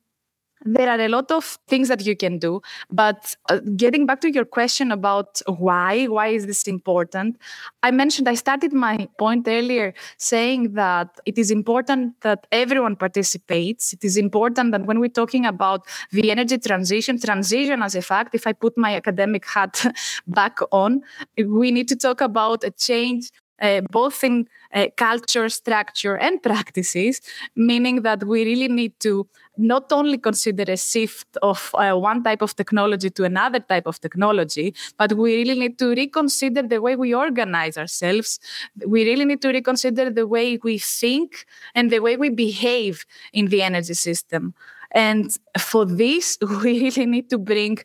there 0.63 0.89
are 0.89 0.99
a 0.99 1.07
lot 1.07 1.31
of 1.31 1.57
things 1.67 1.87
that 1.87 2.05
you 2.05 2.15
can 2.15 2.37
do 2.37 2.61
but 2.89 3.35
uh, 3.49 3.59
getting 3.75 4.05
back 4.05 4.21
to 4.21 4.31
your 4.31 4.45
question 4.45 4.91
about 4.91 5.41
why 5.47 6.05
why 6.05 6.27
is 6.27 6.45
this 6.45 6.67
important? 6.67 7.37
I 7.83 7.91
mentioned 7.91 8.27
i 8.27 8.35
started 8.35 8.73
my 8.73 9.07
point 9.17 9.47
earlier 9.47 9.93
saying 10.17 10.73
that 10.73 11.19
it 11.25 11.37
is 11.37 11.51
important 11.51 12.19
that 12.21 12.45
everyone 12.51 12.95
participates. 12.95 13.93
It 13.93 14.03
is 14.03 14.17
important 14.17 14.71
that 14.71 14.85
when 14.85 14.99
we're 14.99 15.09
talking 15.09 15.45
about 15.45 15.87
the 16.11 16.31
energy 16.31 16.57
transition 16.57 17.19
transition 17.19 17.81
as 17.81 17.95
a 17.95 18.01
fact 18.01 18.35
if 18.35 18.45
i 18.47 18.53
put 18.53 18.77
my 18.77 18.95
academic 18.95 19.45
hat 19.45 19.85
back 20.27 20.59
on 20.71 21.01
we 21.37 21.71
need 21.71 21.87
to 21.87 21.95
talk 21.95 22.21
about 22.21 22.63
a 22.63 22.71
change 22.71 23.31
uh, 23.61 23.81
both 23.91 24.23
in 24.23 24.47
uh, 24.73 24.87
culture, 24.97 25.47
structure, 25.49 26.15
and 26.17 26.41
practices, 26.41 27.21
meaning 27.55 28.01
that 28.03 28.23
we 28.23 28.43
really 28.45 28.67
need 28.67 28.99
to 29.01 29.27
not 29.57 29.91
only 29.91 30.17
consider 30.17 30.63
a 30.71 30.77
shift 30.77 31.37
of 31.41 31.71
uh, 31.75 31.93
one 31.93 32.23
type 32.23 32.41
of 32.41 32.55
technology 32.55 33.09
to 33.09 33.23
another 33.23 33.59
type 33.59 33.85
of 33.85 33.99
technology, 33.99 34.73
but 34.97 35.13
we 35.13 35.35
really 35.35 35.59
need 35.59 35.77
to 35.77 35.89
reconsider 35.89 36.63
the 36.63 36.81
way 36.81 36.95
we 36.95 37.13
organize 37.13 37.77
ourselves. 37.77 38.39
We 38.85 39.03
really 39.05 39.25
need 39.25 39.41
to 39.41 39.49
reconsider 39.49 40.09
the 40.09 40.25
way 40.25 40.57
we 40.63 40.77
think 40.77 41.45
and 41.75 41.91
the 41.91 41.99
way 41.99 42.17
we 42.17 42.29
behave 42.29 43.05
in 43.33 43.47
the 43.47 43.61
energy 43.61 43.93
system. 43.93 44.53
And 44.93 45.35
for 45.57 45.85
this, 45.85 46.37
we 46.63 46.79
really 46.89 47.05
need 47.05 47.29
to 47.29 47.37
bring, 47.37 47.79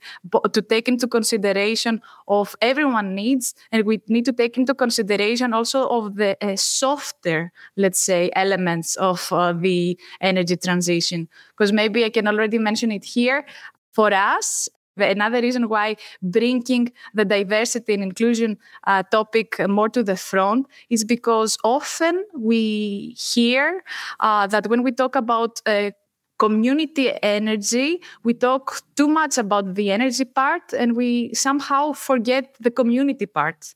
to 0.53 0.63
take 0.63 0.89
into 0.89 1.07
consideration 1.07 2.01
of 2.29 2.57
everyone 2.61 3.15
needs, 3.15 3.55
and 3.73 3.85
we 3.85 4.01
need 4.09 4.25
to 4.25 4.33
take 4.33 4.57
into 4.59 4.75
consideration 4.75 5.53
also 5.55 5.89
of 5.89 6.17
the 6.17 6.37
uh, 6.45 6.57
softer, 6.57 7.53
let's 7.77 8.01
say, 8.01 8.31
elements 8.35 8.97
of 8.97 9.33
uh, 9.33 9.53
the 9.53 9.99
energy 10.21 10.57
transition. 10.57 11.29
Because 11.51 11.73
maybe 11.73 12.05
I 12.05 12.11
can 12.11 12.27
already 12.27 12.59
mention 12.59 12.91
it 12.93 13.05
here. 13.05 13.47
For 13.93 14.13
us, 14.13 14.69
Another 14.99 15.43
reason 15.43 15.69
why 15.69 15.97
bringing 16.23 16.91
the 17.13 17.27
diversity 17.27 17.93
and 17.93 18.03
inclusion 18.03 18.57
uh, 18.87 19.03
topic 19.03 19.61
more 19.69 19.91
to 19.91 20.03
the 20.03 20.17
front 20.17 20.67
is 20.89 21.05
because 21.05 21.59
often 21.63 22.25
we 22.35 23.11
hear 23.11 23.83
uh, 24.21 24.47
that 24.47 24.69
when 24.69 24.83
we 24.83 24.93
talk 24.93 25.15
about 25.15 25.61
uh, 25.67 25.91
community 26.39 27.13
energy, 27.23 28.03
we 28.25 28.35
talk 28.35 28.83
too 28.97 29.09
much 29.09 29.39
about 29.39 29.75
the 29.75 29.91
energy 29.91 30.25
part 30.25 30.73
and 30.73 30.97
we 30.97 31.33
somehow 31.35 31.93
forget 31.93 32.55
the 32.61 32.71
community 32.71 33.27
part. 33.27 33.75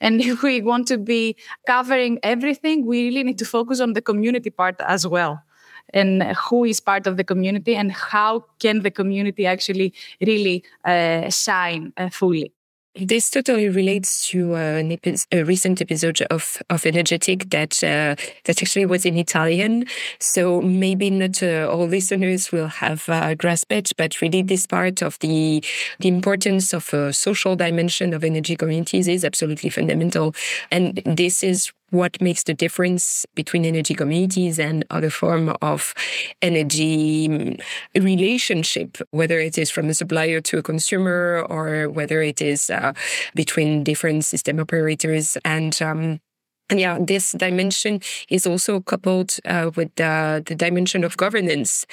And 0.00 0.20
if 0.32 0.42
we 0.42 0.60
want 0.62 0.88
to 0.88 0.98
be 0.98 1.36
covering 1.66 2.18
everything, 2.22 2.86
we 2.86 3.04
really 3.04 3.22
need 3.22 3.38
to 3.38 3.44
focus 3.44 3.80
on 3.80 3.92
the 3.94 4.02
community 4.02 4.50
part 4.50 4.76
as 4.80 5.06
well. 5.06 5.42
And 5.94 6.22
who 6.22 6.64
is 6.64 6.80
part 6.80 7.06
of 7.06 7.16
the 7.16 7.24
community 7.24 7.74
and 7.74 7.92
how 7.92 8.44
can 8.60 8.82
the 8.82 8.90
community 8.90 9.46
actually 9.46 9.92
really 10.20 10.64
uh, 10.84 11.28
shine 11.28 11.92
uh, 11.96 12.08
fully. 12.08 12.52
This 12.94 13.30
totally 13.30 13.70
relates 13.70 14.28
to 14.28 14.54
uh, 14.54 14.82
epi- 14.84 15.16
a 15.32 15.44
recent 15.44 15.80
episode 15.80 16.20
of 16.30 16.58
of 16.68 16.82
Energ'Ethic 16.82 17.48
that 17.50 17.82
uh, 17.82 18.14
that 18.44 18.60
actually 18.60 18.84
was 18.84 19.06
in 19.06 19.16
Italian. 19.16 19.86
So 20.20 20.60
maybe 20.60 21.08
not 21.08 21.42
uh, 21.42 21.68
all 21.72 21.86
listeners 21.88 22.52
will 22.52 22.66
have 22.68 23.08
uh, 23.08 23.34
grasped 23.34 23.72
it, 23.72 23.92
but 23.96 24.20
really 24.20 24.42
this 24.42 24.66
part 24.66 25.00
of 25.00 25.18
the 25.20 25.64
the 26.00 26.08
importance 26.08 26.74
of 26.74 26.92
a 26.92 27.14
social 27.14 27.56
dimension 27.56 28.12
of 28.12 28.24
energy 28.24 28.56
communities 28.56 29.08
is 29.08 29.24
absolutely 29.24 29.70
fundamental, 29.70 30.34
and 30.70 31.00
this 31.06 31.42
is 31.42 31.72
what 31.92 32.20
makes 32.20 32.42
the 32.44 32.54
difference 32.54 33.26
between 33.34 33.64
energy 33.64 33.94
communities 33.94 34.58
and 34.58 34.84
other 34.90 35.10
form 35.10 35.54
of 35.60 35.94
energy 36.40 37.28
mm, 37.28 37.62
relationship, 37.94 38.96
whether 39.10 39.38
it 39.38 39.58
is 39.58 39.70
from 39.70 39.88
a 39.88 39.94
supplier 39.94 40.40
to 40.40 40.58
a 40.58 40.62
consumer 40.62 41.46
or 41.48 41.90
whether 41.90 42.22
it 42.22 42.40
is 42.40 42.70
uh, 42.70 42.94
between 43.34 43.84
different 43.84 44.24
system 44.24 44.58
operators 44.58 45.36
and 45.44 45.80
um, 45.82 46.18
yeah, 46.78 46.98
this 47.00 47.32
dimension 47.32 48.00
is 48.28 48.46
also 48.46 48.80
coupled 48.80 49.36
uh, 49.44 49.70
with 49.74 49.94
the, 49.96 50.42
the, 50.46 50.54
dimension 50.54 51.04
of 51.04 51.16
governance. 51.16 51.86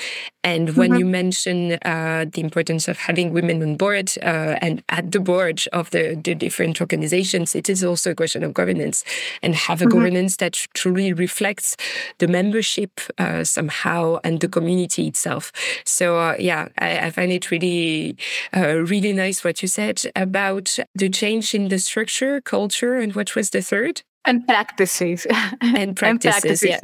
And 0.43 0.75
when 0.75 0.91
mm-hmm. 0.91 1.00
you 1.00 1.05
mention 1.05 1.74
uh, 1.83 2.25
the 2.31 2.41
importance 2.41 2.88
of 2.88 2.98
having 2.98 3.33
women 3.33 3.62
on 3.62 3.75
board 3.77 4.12
uh, 4.21 4.57
and 4.62 4.83
at 4.89 5.12
the 5.12 5.19
board 5.19 5.63
of 5.74 5.89
the, 5.89 6.19
the, 6.24 6.36
different 6.36 6.79
organizations, 6.79 7.55
it 7.55 7.69
is 7.69 7.83
also 7.83 8.12
a 8.12 8.15
question 8.15 8.43
of 8.43 8.53
governance 8.53 9.03
and 9.41 9.55
have 9.55 9.81
a 9.81 9.86
mm-hmm. 9.86 9.98
governance 9.98 10.38
that 10.38 10.53
truly 10.74 11.13
reflects 11.13 11.75
the 12.19 12.27
membership 12.27 13.01
uh, 13.17 13.43
somehow 13.43 14.19
and 14.24 14.39
the 14.39 14.48
community 14.48 15.07
itself. 15.07 15.51
So 15.83 16.17
uh, 16.17 16.36
yeah, 16.39 16.69
I, 16.77 17.07
I, 17.07 17.09
find 17.12 17.31
it 17.31 17.51
really, 17.51 18.17
uh, 18.55 18.77
really 18.77 19.13
nice 19.13 19.43
what 19.43 19.62
you 19.62 19.67
said 19.67 20.03
about 20.15 20.77
the 20.95 21.09
change 21.09 21.53
in 21.53 21.69
the 21.69 21.79
structure, 21.79 22.41
culture, 22.41 22.95
and 22.95 23.13
what 23.15 23.36
was 23.36 23.50
the 23.50 23.62
third? 23.62 24.03
And 24.25 24.45
practices. 24.47 25.25
And 25.61 25.95
practices, 25.95 26.01
and 26.01 26.21
practices. 26.21 26.63
yeah. 26.63 26.79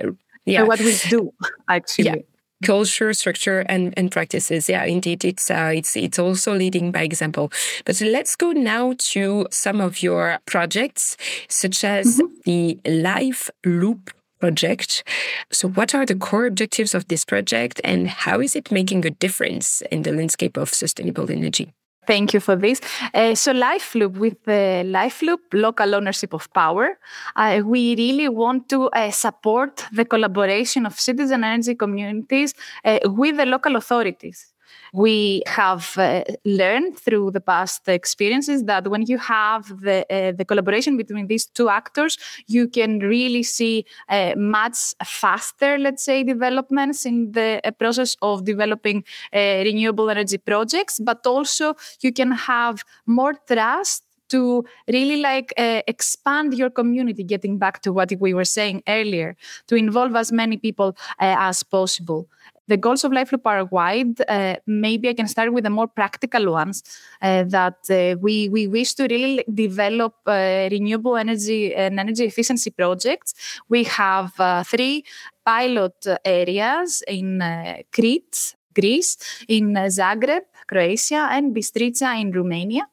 yeah. 0.46 0.60
And 0.60 0.68
what 0.68 0.80
we 0.80 0.98
do 1.10 1.34
actually. 1.68 2.06
Yeah. 2.06 2.16
Culture 2.64 3.14
structure 3.14 3.60
and, 3.68 3.94
and 3.98 4.10
practices. 4.10 4.70
Yeah 4.70 4.86
indeed 4.86 5.26
it's 5.26 5.52
uh, 5.52 5.72
it's 5.76 5.96
it's 5.96 6.18
also 6.18 6.56
leading 6.56 6.92
by 6.92 7.02
example. 7.02 7.52
But 7.84 8.00
let's 8.02 8.36
go 8.36 8.52
now 8.52 8.94
to 9.12 9.48
some 9.52 9.82
of 9.82 10.02
your 10.02 10.40
projects 10.46 11.18
such 11.50 11.84
as 11.84 12.18
mm-hmm. 12.18 12.34
the 12.46 12.80
life 12.86 13.50
loop 13.66 14.12
project. 14.40 15.04
So 15.52 15.68
what 15.68 15.94
are 15.94 16.06
the 16.06 16.16
core 16.16 16.46
objectives 16.46 16.96
of 16.96 17.08
this 17.08 17.26
project 17.26 17.82
and 17.84 18.08
how 18.08 18.40
is 18.40 18.56
it 18.56 18.72
making 18.72 19.06
a 19.06 19.10
difference 19.10 19.82
in 19.92 20.04
the 20.04 20.12
landscape 20.12 20.58
of 20.58 20.70
sustainable 20.70 21.30
energy 21.30 21.74
Thank 22.08 22.34
you 22.34 22.40
for 22.40 22.56
this. 22.56 22.82
Uh, 23.14 23.36
so, 23.36 23.54
LifeLoop, 23.54 24.18
with 24.18 24.44
the 24.44 24.84
LifeLoop 24.86 25.40
local 25.54 25.96
ownership 25.96 26.34
of 26.34 26.52
power, 26.54 27.00
uh, 27.36 27.62
we 27.66 27.96
really 27.96 28.30
want 28.30 28.70
to 28.70 28.90
uh, 28.90 29.12
support 29.12 29.86
the 29.92 30.06
collaboration 30.06 30.86
of 30.86 31.00
citizen 31.00 31.44
energy 31.44 31.74
communities 31.76 32.54
uh, 32.84 33.00
with 33.06 33.38
the 33.38 33.46
local 33.46 33.76
authorities 33.76 34.54
we 34.96 35.44
have 35.46 35.98
uh, 35.98 36.24
learned 36.46 36.98
through 36.98 37.32
the 37.32 37.42
past 37.42 37.88
experiences 37.90 38.64
that 38.64 38.88
when 38.88 39.02
you 39.04 39.18
have 39.18 39.68
the, 39.82 40.06
uh, 40.10 40.32
the 40.32 40.46
collaboration 40.46 40.96
between 40.96 41.28
these 41.28 41.46
two 41.46 41.68
actors, 41.70 42.18
you 42.48 42.68
can 42.68 43.00
really 43.00 43.44
see 43.44 43.86
uh, 44.10 44.34
much 44.38 44.78
faster, 45.04 45.78
let's 45.78 46.04
say, 46.04 46.24
developments 46.24 47.06
in 47.06 47.32
the 47.34 47.60
uh, 47.64 47.72
process 47.72 48.16
of 48.22 48.46
developing 48.46 49.04
uh, 49.34 49.62
renewable 49.66 50.10
energy 50.10 50.38
projects, 50.38 51.00
but 51.00 51.26
also 51.26 51.76
you 52.02 52.14
can 52.14 52.32
have 52.32 52.84
more 53.06 53.34
trust 53.48 54.04
to 54.30 54.66
really 54.88 55.18
like 55.18 55.54
uh, 55.58 55.82
expand 55.88 56.54
your 56.54 56.70
community 56.70 57.24
getting 57.24 57.58
back 57.58 57.82
to 57.82 57.94
what 57.94 58.12
we 58.20 58.34
were 58.34 58.46
saying 58.46 58.82
earlier 58.88 59.36
to 59.68 59.76
involve 59.76 60.16
as 60.16 60.32
many 60.32 60.58
people 60.58 60.96
uh, 61.20 61.36
as 61.38 61.64
possible 61.64 62.28
the 62.68 62.78
goals 62.78 63.04
of 63.04 63.12
Life 63.12 63.32
Loop 63.32 63.46
are 63.46 63.66
wide. 63.66 64.22
Uh, 64.28 64.56
maybe 64.66 65.10
I 65.10 65.14
can 65.14 65.28
start 65.28 65.54
with 65.54 65.64
the 65.64 65.70
more 65.70 65.88
practical 65.88 66.52
ones 66.52 66.84
uh, 67.22 67.44
that 67.44 67.80
uh, 67.90 68.18
we, 68.20 68.50
we 68.50 68.68
wish 68.68 68.94
to 68.96 69.08
really 69.08 69.44
develop 69.54 70.16
uh, 70.26 70.68
renewable 70.72 71.18
energy 71.18 71.74
and 71.74 72.00
energy 72.00 72.26
efficiency 72.26 72.72
projects. 72.72 73.34
We 73.70 73.84
have 73.86 74.34
uh, 74.40 74.64
three 74.64 75.06
pilot 75.46 76.06
areas 76.24 77.04
in 77.08 77.42
uh, 77.42 77.78
Crete, 77.92 78.56
Greece, 78.74 79.18
in 79.48 79.74
Zagreb, 79.74 80.42
Croatia, 80.68 81.30
and 81.32 81.56
Bistrica 81.56 82.20
in 82.20 82.32
Romania. 82.32 82.88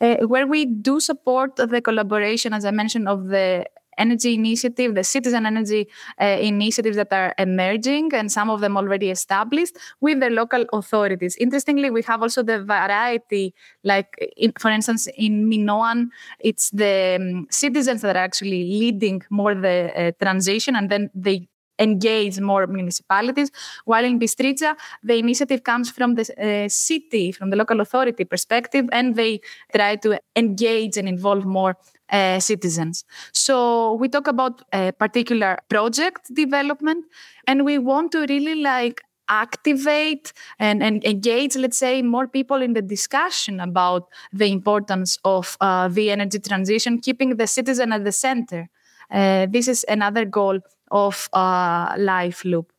Uh, 0.00 0.16
where 0.26 0.46
we 0.46 0.64
do 0.64 0.98
support 0.98 1.54
the 1.56 1.80
collaboration, 1.80 2.52
as 2.52 2.64
I 2.64 2.72
mentioned, 2.72 3.08
of 3.08 3.28
the 3.28 3.64
energy 3.98 4.34
initiative, 4.34 4.94
the 4.94 5.04
citizen 5.04 5.44
energy 5.46 5.88
uh, 6.20 6.24
initiatives 6.24 6.96
that 6.96 7.12
are 7.12 7.34
emerging, 7.38 8.14
and 8.14 8.32
some 8.32 8.48
of 8.48 8.60
them 8.60 8.76
already 8.76 9.10
established 9.10 9.76
with 10.00 10.20
the 10.20 10.30
local 10.30 10.64
authorities. 10.72 11.36
Interestingly, 11.36 11.90
we 11.90 12.02
have 12.02 12.22
also 12.22 12.42
the 12.42 12.62
variety, 12.64 13.54
like 13.84 14.16
in, 14.36 14.52
for 14.58 14.70
instance, 14.70 15.08
in 15.16 15.48
Minoan, 15.48 16.10
it's 16.40 16.70
the 16.70 17.18
um, 17.20 17.46
citizens 17.50 18.02
that 18.02 18.16
are 18.16 18.20
actually 18.20 18.64
leading 18.64 19.22
more 19.30 19.54
the 19.54 19.92
uh, 19.96 20.12
transition, 20.22 20.76
and 20.76 20.90
then 20.90 21.10
they 21.14 21.48
engage 21.78 22.40
more 22.40 22.66
municipalities. 22.66 23.50
While 23.84 24.04
in 24.04 24.18
Bistrica, 24.18 24.76
the 25.02 25.14
initiative 25.18 25.64
comes 25.64 25.90
from 25.90 26.14
the 26.14 26.24
uh, 26.36 26.68
city, 26.68 27.32
from 27.32 27.50
the 27.50 27.56
local 27.56 27.80
authority 27.80 28.24
perspective, 28.24 28.86
and 28.92 29.14
they 29.16 29.40
try 29.74 29.96
to 29.96 30.18
engage 30.36 30.96
and 30.96 31.08
involve 31.08 31.44
more 31.44 31.76
uh, 32.10 32.40
citizens. 32.40 33.04
So 33.32 33.94
we 33.94 34.08
talk 34.08 34.26
about 34.26 34.62
a 34.72 34.92
particular 34.92 35.58
project 35.68 36.34
development, 36.34 37.04
and 37.46 37.64
we 37.64 37.78
want 37.78 38.12
to 38.12 38.26
really 38.28 38.56
like 38.56 39.02
activate 39.30 40.32
and, 40.58 40.82
and 40.82 41.04
engage, 41.04 41.54
let's 41.56 41.76
say, 41.76 42.00
more 42.00 42.26
people 42.26 42.62
in 42.62 42.72
the 42.72 42.80
discussion 42.80 43.60
about 43.60 44.08
the 44.32 44.50
importance 44.50 45.18
of 45.24 45.56
uh, 45.60 45.86
the 45.88 46.10
energy 46.10 46.38
transition, 46.38 46.98
keeping 46.98 47.36
the 47.36 47.46
citizen 47.46 47.92
at 47.92 48.04
the 48.04 48.12
center. 48.12 48.68
Uh, 49.10 49.46
this 49.50 49.68
is 49.68 49.84
another 49.88 50.24
goal 50.24 50.60
of 50.90 51.28
uh, 51.32 51.94
Life 51.98 52.44
Loop. 52.44 52.72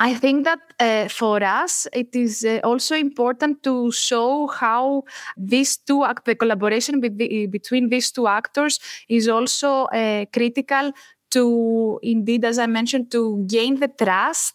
I 0.00 0.14
think 0.14 0.44
that 0.44 0.60
uh, 0.78 1.08
for 1.08 1.42
us, 1.42 1.88
it 1.92 2.14
is 2.14 2.44
uh, 2.44 2.60
also 2.62 2.94
important 2.94 3.64
to 3.64 3.90
show 3.90 4.46
how 4.46 5.02
these 5.36 5.76
two, 5.76 6.04
act- 6.04 6.24
the 6.24 6.36
collaboration 6.36 7.00
the, 7.00 7.46
between 7.46 7.88
these 7.88 8.12
two 8.12 8.28
actors 8.28 8.78
is 9.08 9.26
also 9.26 9.86
uh, 9.86 10.24
critical 10.32 10.92
to, 11.30 11.98
indeed, 12.02 12.44
as 12.44 12.60
I 12.60 12.66
mentioned, 12.66 13.10
to 13.10 13.44
gain 13.48 13.80
the 13.80 13.88
trust 13.88 14.54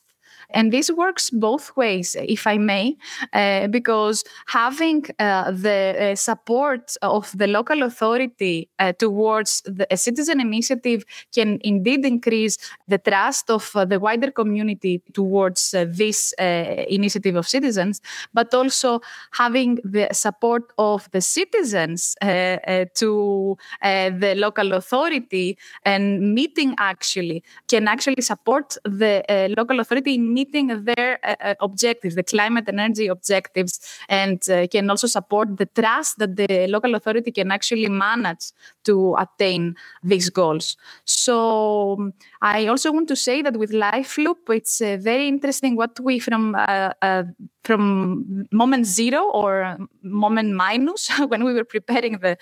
and 0.54 0.72
this 0.72 0.92
works 0.92 1.30
both 1.30 1.76
ways, 1.76 2.16
if 2.20 2.46
I 2.48 2.58
may, 2.58 2.96
uh, 3.34 3.68
because 3.68 4.24
having 4.48 5.06
uh, 5.20 5.52
the 5.52 6.12
uh, 6.12 6.16
support 6.16 6.96
of 7.02 7.32
the 7.38 7.48
local 7.48 7.84
authority 7.84 8.70
uh, 8.80 8.94
towards 8.94 9.62
the, 9.66 9.88
citizen 9.96 10.42
initiative 10.42 11.04
can 11.34 11.60
indeed 11.64 12.06
increase 12.06 12.58
the 12.88 12.98
trust 12.98 13.50
of 13.50 13.72
uh, 13.76 13.86
the 13.86 14.00
wider 14.00 14.32
community 14.32 15.02
towards 15.14 15.72
this 15.72 16.34
initiative 16.40 17.36
of 17.36 17.48
citizens, 17.48 18.02
but 18.34 18.54
also 18.54 19.00
having 19.32 19.80
the 19.84 20.08
support 20.12 20.74
of 20.78 21.10
the 21.12 21.22
citizens 21.22 22.16
to 22.22 23.58
the 23.82 24.34
local 24.38 24.74
authority 24.74 25.58
and 25.86 26.34
meeting 26.34 26.76
actually 26.78 27.44
can 27.68 27.88
actually 27.88 28.22
support 28.22 28.78
the 28.84 29.24
local 29.56 29.80
authority 29.80 30.16
in 30.16 30.34
meeting 30.44 30.68
their 30.86 31.20
uh, 31.24 31.36
uh, 31.42 31.56
objectives, 31.60 32.16
the 32.16 32.24
climate 32.24 32.66
energy 32.68 33.08
objectives, 33.08 33.80
and 34.10 34.40
uh, 34.50 34.68
can 34.68 34.90
also 34.90 35.08
support 35.08 35.58
the 35.58 35.66
trust 35.66 36.20
that 36.20 36.36
the 36.36 36.68
local 36.68 36.96
authority 36.96 37.32
can 37.32 37.52
actually 37.52 37.90
manage 37.90 38.52
to 38.84 39.16
attain 39.18 39.76
these 40.04 40.30
goals. 40.30 40.78
So 41.06 42.12
I 42.42 42.68
also 42.68 42.92
want 42.92 43.08
to 43.08 43.16
say 43.16 43.42
that 43.42 43.58
with 43.58 43.72
Life 43.72 44.18
Loop, 44.18 44.50
it's 44.50 44.82
uh, 44.82 44.98
very 45.00 45.28
interesting 45.28 45.76
what 45.76 46.00
we 46.00 46.20
from 46.20 46.56
uh, 46.56 46.92
uh, 47.02 47.24
from 47.64 48.46
moment 48.52 48.86
zero 48.86 49.22
or 49.32 49.78
moment 50.02 50.54
minus 50.54 51.10
when 51.30 51.44
we 51.46 51.54
were 51.54 51.64
preparing 51.64 52.20
the 52.20 52.38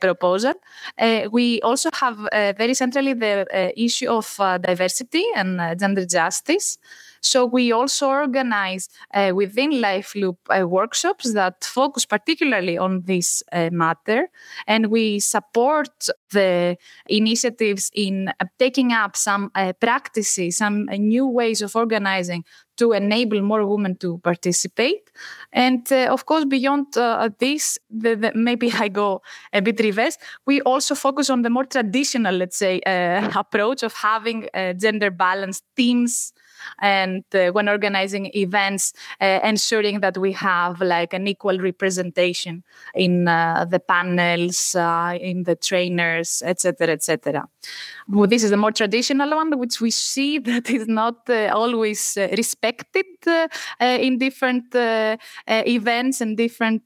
proposal. 0.00 0.54
we 1.32 1.60
also 1.62 1.90
have 1.94 2.16
very 2.62 2.74
centrally 2.74 3.14
the 3.14 3.72
issue 3.76 4.08
of 4.08 4.26
diversity 4.62 5.24
and 5.34 5.58
gender 5.80 6.06
justice. 6.06 6.78
So 7.22 7.46
we 7.46 7.70
also 7.70 8.08
organize 8.08 8.88
uh, 9.14 9.30
within 9.34 9.80
Life 9.80 10.14
Loop 10.16 10.38
uh, 10.50 10.66
workshops 10.68 11.32
that 11.34 11.62
focus 11.62 12.04
particularly 12.04 12.76
on 12.76 13.02
this 13.04 13.44
uh, 13.52 13.70
matter, 13.72 14.28
and 14.66 14.88
we 14.88 15.20
support 15.20 16.08
the 16.32 16.76
initiatives 17.06 17.90
in 17.94 18.28
uh, 18.28 18.44
taking 18.58 18.92
up 18.92 19.16
some 19.16 19.52
uh, 19.54 19.72
practices, 19.74 20.56
some 20.56 20.88
uh, 20.90 20.96
new 20.96 21.26
ways 21.26 21.62
of 21.62 21.76
organizing 21.76 22.44
to 22.76 22.92
enable 22.92 23.40
more 23.40 23.64
women 23.66 23.94
to 23.98 24.18
participate. 24.18 25.10
And 25.52 25.86
uh, 25.92 26.08
of 26.10 26.26
course, 26.26 26.44
beyond 26.44 26.96
uh, 26.96 27.28
this, 27.38 27.78
the, 27.88 28.16
the, 28.16 28.32
maybe 28.34 28.72
I 28.78 28.88
go 28.88 29.22
a 29.52 29.62
bit 29.62 29.78
reverse. 29.78 30.18
We 30.44 30.60
also 30.62 30.96
focus 30.96 31.30
on 31.30 31.42
the 31.42 31.50
more 31.50 31.66
traditional, 31.66 32.34
let's 32.34 32.56
say, 32.56 32.80
uh, 32.84 33.30
approach 33.38 33.84
of 33.84 33.92
having 33.92 34.48
gender 34.76 35.10
balanced 35.12 35.64
teams 35.76 36.32
and 36.80 37.24
uh, 37.34 37.50
when 37.50 37.68
organizing 37.68 38.30
events 38.34 38.92
uh, 39.20 39.40
ensuring 39.42 40.00
that 40.00 40.16
we 40.18 40.32
have 40.32 40.80
like 40.80 41.12
an 41.12 41.26
equal 41.26 41.58
representation 41.58 42.62
in 42.94 43.28
uh, 43.28 43.64
the 43.68 43.80
panels 43.80 44.74
uh, 44.74 45.16
in 45.20 45.44
the 45.44 45.54
trainers 45.54 46.42
etc 46.44 46.88
etc 46.92 47.48
well, 48.08 48.26
this 48.26 48.42
is 48.42 48.50
the 48.50 48.56
more 48.56 48.72
traditional 48.72 49.30
one 49.30 49.58
which 49.58 49.80
we 49.80 49.90
see 49.90 50.38
that 50.50 50.68
is 50.70 50.86
not 50.88 51.28
uh, 51.28 51.50
always 51.54 52.16
uh, 52.16 52.28
respected 52.36 53.06
in 53.80 54.18
different 54.18 54.64
events 55.46 56.20
and 56.20 56.36
different 56.36 56.82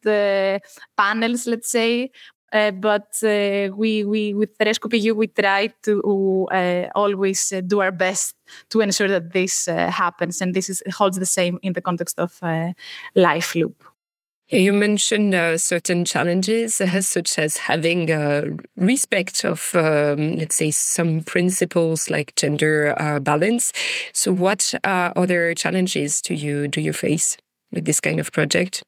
panels 0.96 1.46
let's 1.46 1.70
say 1.70 2.10
uh, 2.52 2.70
but 2.70 3.08
uh, 3.22 3.68
we, 3.74 4.04
we 4.04 4.34
with 4.34 4.56
REScoop 4.58 4.92
we 5.16 5.26
try 5.26 5.68
to 5.82 6.46
uh, 6.52 6.88
always 6.94 7.52
uh, 7.52 7.60
do 7.60 7.80
our 7.80 7.92
best 7.92 8.34
to 8.70 8.80
ensure 8.80 9.08
that 9.08 9.32
this 9.32 9.68
uh, 9.68 9.90
happens, 9.90 10.40
and 10.40 10.54
this 10.54 10.70
is, 10.70 10.82
holds 10.92 11.18
the 11.18 11.26
same 11.26 11.58
in 11.62 11.72
the 11.72 11.82
context 11.82 12.18
of 12.18 12.38
uh, 12.42 12.72
Life 13.14 13.54
Loop. 13.54 13.82
You 14.48 14.72
mentioned 14.72 15.34
certain 15.60 16.04
challenges, 16.04 16.76
such 17.00 17.36
as 17.36 17.56
having 17.56 18.60
respect 18.76 19.44
of, 19.44 19.74
um, 19.74 20.36
let's 20.36 20.54
say, 20.54 20.70
some 20.70 21.22
principles 21.22 22.10
like 22.10 22.32
gender 22.36 22.94
balance. 23.22 23.72
So, 24.12 24.32
what 24.32 24.72
other 24.84 25.52
challenges 25.54 26.22
do 26.22 26.34
you 26.34 26.68
do 26.68 26.80
you 26.80 26.92
face 26.92 27.36
with 27.72 27.86
this 27.86 27.98
kind 27.98 28.20
of 28.20 28.30
project? 28.30 28.84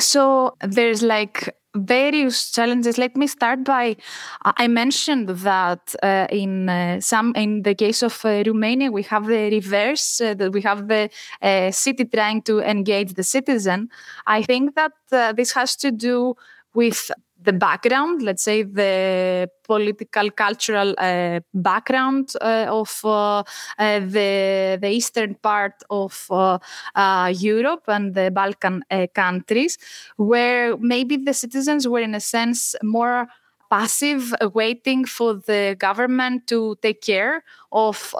So 0.00 0.56
there's 0.62 1.02
like 1.02 1.54
various 1.76 2.50
challenges. 2.50 2.98
Let 2.98 3.16
me 3.16 3.26
start 3.26 3.64
by 3.64 3.96
I 4.42 4.66
mentioned 4.68 5.28
that 5.28 5.94
uh, 6.02 6.26
in 6.30 6.68
uh, 6.68 7.00
some 7.00 7.32
in 7.36 7.62
the 7.62 7.74
case 7.74 8.02
of 8.02 8.24
uh, 8.24 8.42
Romania 8.46 8.90
we 8.90 9.02
have 9.04 9.26
the 9.26 9.50
reverse 9.50 10.20
uh, 10.20 10.34
that 10.34 10.52
we 10.52 10.62
have 10.62 10.88
the 10.88 11.10
uh, 11.42 11.70
city 11.70 12.04
trying 12.04 12.42
to 12.42 12.60
engage 12.60 13.14
the 13.14 13.22
citizen. 13.22 13.88
I 14.26 14.42
think 14.42 14.74
that 14.74 14.92
uh, 15.12 15.32
this 15.32 15.52
has 15.52 15.76
to 15.76 15.90
do 15.92 16.34
with 16.74 17.10
the 17.42 17.52
background, 17.52 18.22
let's 18.22 18.42
say 18.42 18.62
the 18.62 19.50
political, 19.64 20.30
cultural 20.30 20.94
uh, 20.98 21.40
background 21.54 22.30
uh, 22.40 22.66
of 22.68 23.00
uh, 23.04 23.42
uh 23.78 24.00
the, 24.00 24.78
the 24.80 24.88
eastern 24.88 25.34
part 25.36 25.82
of 25.90 26.26
uh, 26.30 26.58
uh, 26.94 27.32
Europe 27.34 27.84
and 27.88 28.14
the 28.14 28.30
Balkan 28.30 28.82
countries, 29.14 29.78
where 30.16 30.76
maybe 30.76 31.16
the 31.16 31.34
citizens 31.34 31.88
were, 31.88 32.00
in 32.00 32.14
a 32.14 32.20
sense, 32.20 32.74
more 32.82 33.26
passive, 33.70 34.34
waiting 34.52 35.04
for 35.04 35.34
the 35.34 35.76
government 35.78 36.46
to 36.48 36.76
take 36.82 37.00
care 37.00 37.44
of 37.70 38.12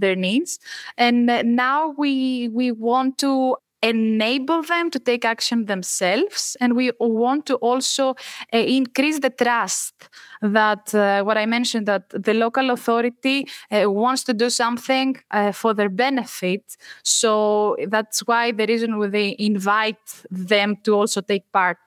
their 0.00 0.16
needs. 0.16 0.58
And 0.98 1.26
now 1.44 1.94
we 1.96 2.48
we 2.48 2.72
want 2.72 3.18
to 3.18 3.56
enable 3.82 4.62
them 4.62 4.90
to 4.90 4.98
take 4.98 5.24
action 5.24 5.66
themselves. 5.66 6.56
And 6.60 6.76
we 6.76 6.92
want 7.00 7.46
to 7.46 7.56
also 7.56 8.10
uh, 8.52 8.58
increase 8.58 9.20
the 9.20 9.30
trust 9.30 10.08
that 10.42 10.94
uh, 10.94 11.22
what 11.24 11.38
I 11.38 11.46
mentioned 11.46 11.86
that 11.86 12.08
the 12.10 12.34
local 12.34 12.70
authority 12.70 13.48
uh, 13.70 13.90
wants 13.90 14.24
to 14.24 14.34
do 14.34 14.50
something 14.50 15.16
for 15.52 15.74
their 15.74 15.88
benefit. 15.88 16.76
So 17.04 17.76
that's 17.88 18.20
why 18.20 18.52
the 18.52 18.66
reason 18.66 18.98
they 19.10 19.36
invite 19.38 20.22
them 20.30 20.76
to 20.84 20.94
also 20.94 21.20
take 21.20 21.50
part 21.52 21.78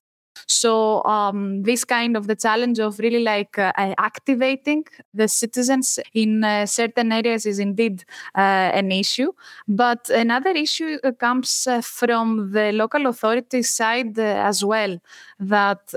so 0.48 1.04
um, 1.06 1.64
this 1.64 1.84
kind 1.84 2.16
of 2.18 2.28
the 2.28 2.36
challenge 2.36 2.80
of 2.80 3.00
really 3.00 3.24
like 3.24 3.58
uh, 3.58 3.72
activating 3.98 4.84
the 5.14 5.28
citizens 5.28 6.00
in 6.14 6.44
uh, 6.44 6.66
certain 6.66 7.12
areas 7.12 7.46
is 7.46 7.60
indeed 7.60 8.04
uh, 8.36 8.40
an 8.42 8.92
issue. 8.92 9.32
But 9.68 10.10
another 10.10 10.52
issue 10.52 10.98
uh, 11.04 11.12
comes 11.12 11.68
uh, 11.68 11.82
from 11.82 12.52
the 12.52 12.72
local 12.72 13.08
authority 13.08 13.64
side 13.64 14.18
uh, 14.18 14.24
as 14.50 14.64
well, 14.64 14.98
that 15.40 15.94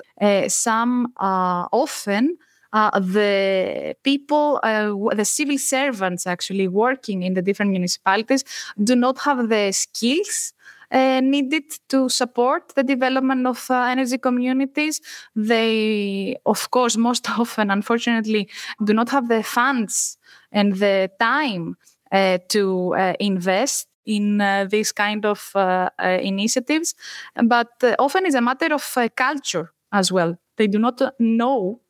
some 0.49 1.13
often 1.19 2.37
uh, 2.73 2.99
the 3.01 3.95
people, 4.03 4.61
uh, 4.63 4.93
the 5.15 5.25
civil 5.25 5.57
servants 5.59 6.27
actually 6.27 6.69
working 6.69 7.23
in 7.23 7.35
the 7.35 7.43
different 7.43 7.71
municipalities 7.71 8.45
do 8.83 8.95
not 8.95 9.19
have 9.19 9.49
the 9.49 9.73
skills 9.73 10.53
uh, 10.91 11.21
needed 11.21 11.65
to 11.89 12.09
support 12.09 12.73
the 12.75 12.83
development 12.83 13.47
of 13.47 13.67
uh, 13.71 13.83
energy 13.83 14.19
communities. 14.19 15.01
They, 15.35 16.37
of 16.47 16.71
course, 16.71 16.97
most 16.97 17.29
often, 17.39 17.71
unfortunately, 17.71 18.49
do 18.85 18.93
not 18.95 19.09
have 19.11 19.29
the 19.29 19.43
funds 19.43 20.19
and 20.53 20.75
the 20.77 21.11
time 21.21 21.77
uh, 22.13 22.39
to 22.49 22.95
uh, 22.95 23.15
invest 23.21 23.89
in 24.05 24.41
uh, 24.41 24.67
these 24.71 24.93
kind 24.93 25.27
of 25.27 25.51
uh, 25.57 25.91
initiatives. 26.23 26.95
But 27.45 27.71
often 27.99 28.25
it's 28.27 28.37
a 28.37 28.41
matter 28.41 28.73
of 28.73 28.97
culture 29.17 29.73
as 29.93 30.13
well. 30.13 30.39
They 30.57 30.69
do 30.69 30.79
not 30.79 31.01
know 31.19 31.81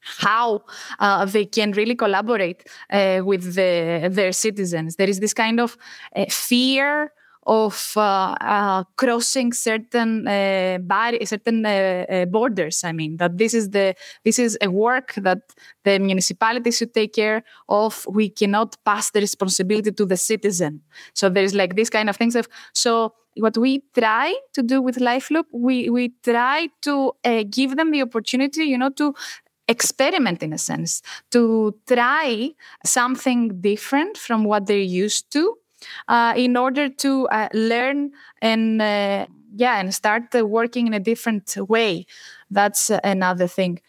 how 0.00 0.64
uh, 0.98 1.24
they 1.24 1.44
can 1.44 1.72
really 1.72 1.94
collaborate 1.94 2.66
uh, 2.90 3.20
with 3.24 3.54
the, 3.54 4.08
their 4.10 4.32
citizens. 4.32 4.96
There 4.96 5.08
is 5.08 5.20
this 5.20 5.32
kind 5.34 5.60
of 5.60 5.76
uh, 6.16 6.24
fear 6.28 7.12
of 7.46 7.92
uh, 7.96 8.34
uh, 8.40 8.84
crossing 8.96 9.52
certain 9.52 10.26
uh, 10.28 10.78
certain 11.24 11.66
uh, 11.66 12.04
uh, 12.08 12.24
borders. 12.26 12.84
I 12.84 12.92
mean 12.92 13.16
that 13.16 13.38
this 13.38 13.54
is 13.54 13.70
the 13.70 13.94
this 14.24 14.38
is 14.38 14.56
a 14.60 14.68
work 14.68 15.14
that 15.16 15.40
the 15.84 15.98
municipality 15.98 16.70
should 16.70 16.94
take 16.94 17.14
care 17.14 17.42
of. 17.68 18.06
We 18.08 18.28
cannot 18.28 18.76
pass 18.84 19.10
the 19.10 19.20
responsibility 19.20 19.92
to 19.92 20.06
the 20.06 20.16
citizen. 20.16 20.82
So 21.14 21.28
there 21.28 21.44
is 21.44 21.54
like 21.54 21.76
this 21.76 21.90
kind 21.90 22.08
of 22.08 22.16
things. 22.16 22.36
Of, 22.36 22.48
so 22.74 23.14
what 23.36 23.56
we 23.56 23.82
try 23.94 24.34
to 24.54 24.62
do 24.62 24.80
with 24.82 24.96
LifeLoop, 24.96 25.44
we 25.52 25.90
we 25.90 26.12
try 26.22 26.68
to 26.82 27.12
uh, 27.24 27.44
give 27.50 27.76
them 27.76 27.90
the 27.90 28.02
opportunity, 28.02 28.64
you 28.64 28.78
know, 28.78 28.90
to 28.90 29.14
experiment 29.68 30.42
in 30.42 30.52
a 30.52 30.58
sense, 30.58 31.02
to 31.30 31.74
try 31.86 32.50
something 32.84 33.60
different 33.60 34.18
from 34.18 34.44
what 34.44 34.66
they're 34.66 34.78
used 34.78 35.30
to 35.32 35.56
uh, 36.08 36.34
in 36.36 36.56
order 36.56 36.88
to 36.88 37.28
uh, 37.28 37.48
learn 37.52 38.10
and 38.40 38.80
uh, 38.82 39.26
yeah 39.56 39.78
and 39.80 39.94
start 39.94 40.24
working 40.34 40.86
in 40.86 40.94
a 40.94 41.00
different 41.00 41.56
way 41.68 42.06
that's 42.50 42.90
another 43.02 43.46
thing. 43.46 43.80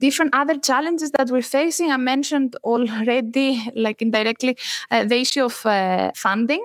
Different 0.00 0.34
other 0.34 0.58
challenges 0.58 1.10
that 1.12 1.30
we're 1.30 1.42
facing 1.42 1.90
i 1.90 1.96
mentioned 1.96 2.56
already 2.64 3.62
like 3.76 4.02
indirectly 4.02 4.56
uh, 4.90 5.04
the 5.04 5.18
issue 5.20 5.44
of 5.44 5.64
uh, 5.66 6.12
funding. 6.14 6.64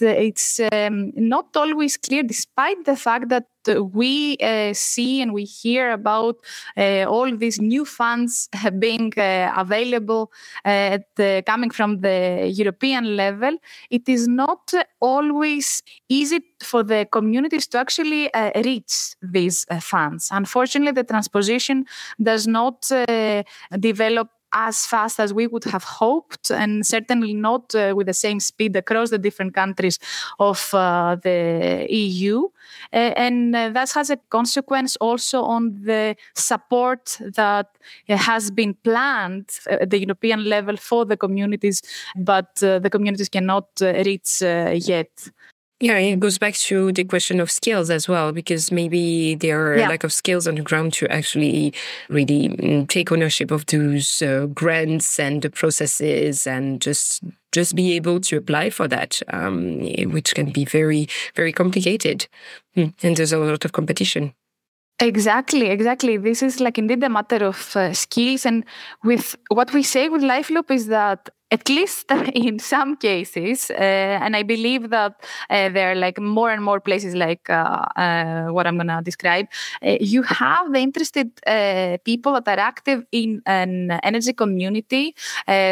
It's 0.00 0.60
um, 0.72 1.12
not 1.14 1.56
always 1.56 1.96
clear, 1.96 2.22
despite 2.24 2.84
the 2.84 2.96
fact 2.96 3.28
that 3.28 3.46
we 3.68 4.36
uh, 4.38 4.72
see 4.72 5.20
and 5.22 5.32
we 5.32 5.44
hear 5.44 5.92
about 5.92 6.36
uh, 6.76 7.04
all 7.04 7.36
these 7.36 7.60
new 7.60 7.84
funds 7.84 8.48
being 8.78 9.12
uh, 9.16 9.52
available 9.56 10.30
coming 10.64 11.70
from 11.70 12.00
the 12.00 12.50
European 12.54 13.16
level. 13.16 13.56
It 13.90 14.08
is 14.08 14.28
not 14.28 14.72
always 15.00 15.82
easy 16.08 16.40
for 16.62 16.82
the 16.82 17.06
communities 17.10 17.66
to 17.68 17.78
actually 17.78 18.30
reach 18.64 19.14
these 19.22 19.66
funds. 19.80 20.28
Unfortunately, 20.30 20.92
the 20.92 21.04
transposition 21.04 21.86
does 22.20 22.46
not 22.46 22.90
develop 23.78 24.28
as 24.54 24.86
fast 24.86 25.18
as 25.18 25.34
we 25.34 25.46
would 25.46 25.64
have 25.64 25.82
hoped, 25.82 26.50
and 26.50 26.86
certainly 26.86 27.34
not 27.34 27.74
uh, 27.74 27.92
with 27.94 28.06
the 28.06 28.14
same 28.14 28.38
speed 28.40 28.76
across 28.76 29.10
the 29.10 29.18
different 29.18 29.52
countries 29.52 29.98
of 30.38 30.72
uh, 30.72 31.16
the 31.16 31.86
EU. 31.90 32.44
Uh, 32.92 33.12
and 33.16 33.54
uh, 33.54 33.68
that 33.70 33.90
has 33.92 34.10
a 34.10 34.16
consequence 34.30 34.96
also 34.96 35.42
on 35.42 35.74
the 35.84 36.16
support 36.34 37.18
that 37.36 37.66
has 38.08 38.50
been 38.50 38.74
planned 38.84 39.50
at 39.68 39.90
the 39.90 39.98
European 39.98 40.44
level 40.44 40.76
for 40.76 41.04
the 41.04 41.16
communities, 41.16 41.82
but 42.16 42.62
uh, 42.62 42.78
the 42.78 42.88
communities 42.90 43.28
cannot 43.28 43.68
uh, 43.82 43.92
reach 44.04 44.40
yet. 44.40 45.10
Yeah, 45.80 45.98
it 45.98 46.20
goes 46.20 46.38
back 46.38 46.54
to 46.54 46.92
the 46.92 47.04
question 47.04 47.40
of 47.40 47.50
skills 47.50 47.90
as 47.90 48.08
well, 48.08 48.32
because 48.32 48.70
maybe 48.70 49.34
there 49.34 49.72
are 49.72 49.76
yeah. 49.76 49.88
lack 49.88 50.04
of 50.04 50.12
skills 50.12 50.46
on 50.46 50.54
the 50.54 50.62
ground 50.62 50.92
to 50.94 51.08
actually 51.12 51.74
really 52.08 52.48
mm, 52.48 52.88
take 52.88 53.10
ownership 53.10 53.50
of 53.50 53.66
those 53.66 54.22
uh, 54.22 54.46
grants 54.46 55.18
and 55.18 55.42
the 55.42 55.50
processes 55.50 56.46
and 56.46 56.80
just 56.80 57.22
just 57.52 57.74
be 57.74 57.92
able 57.94 58.20
to 58.20 58.36
apply 58.36 58.70
for 58.70 58.88
that, 58.88 59.20
um, 59.32 59.80
which 60.10 60.34
can 60.34 60.50
be 60.50 60.64
very, 60.64 61.08
very 61.34 61.52
complicated. 61.52 62.28
Hmm, 62.74 62.86
and 63.02 63.16
there's 63.16 63.32
a 63.32 63.38
lot 63.38 63.64
of 63.64 63.72
competition. 63.72 64.32
Exactly, 65.00 65.66
exactly. 65.70 66.16
This 66.16 66.40
is 66.42 66.60
like 66.60 66.78
indeed 66.78 67.02
a 67.02 67.08
matter 67.08 67.44
of 67.44 67.74
uh, 67.76 67.92
skills. 67.92 68.46
And 68.46 68.64
with 69.02 69.34
what 69.48 69.72
we 69.72 69.82
say 69.82 70.08
with 70.08 70.22
LifeLoop 70.22 70.70
is 70.70 70.86
that 70.86 71.30
at 71.50 71.68
least 71.68 72.10
in 72.34 72.60
some 72.60 72.96
cases, 72.96 73.70
uh, 73.70 73.74
and 73.74 74.36
I 74.36 74.44
believe 74.44 74.90
that 74.90 75.14
uh, 75.50 75.68
there 75.70 75.90
are 75.92 75.94
like 75.96 76.20
more 76.20 76.50
and 76.50 76.62
more 76.62 76.80
places 76.80 77.14
like 77.16 77.50
uh, 77.50 77.84
uh 77.96 78.46
what 78.46 78.68
I'm 78.68 78.76
going 78.76 78.86
to 78.86 79.00
describe, 79.02 79.46
uh, 79.84 79.96
you 80.00 80.22
have 80.22 80.72
the 80.72 80.78
interested 80.78 81.28
uh, 81.44 81.98
people 82.04 82.32
that 82.40 82.46
are 82.46 82.62
active 82.62 83.04
in 83.10 83.42
an 83.46 83.90
energy 84.04 84.32
community 84.32 85.16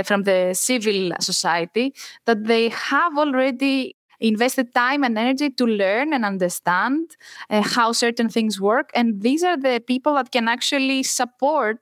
from 0.05 0.25
the 0.25 0.53
civil 0.53 1.13
society 1.21 1.95
that 2.27 2.45
they 2.45 2.71
have 2.71 3.17
already 3.17 3.95
invested 4.23 4.73
time 4.75 5.03
and 5.05 5.19
energy 5.19 5.51
to 5.51 5.67
learn 5.67 6.13
and 6.13 6.25
understand 6.25 7.17
uh, 7.51 7.63
how 7.63 7.93
certain 7.93 8.29
things 8.29 8.61
work. 8.61 8.91
And 8.95 9.23
these 9.23 9.43
are 9.43 9.57
the 9.57 9.83
people 9.87 10.15
that 10.15 10.31
can 10.31 10.49
actually 10.49 11.03
support 11.03 11.81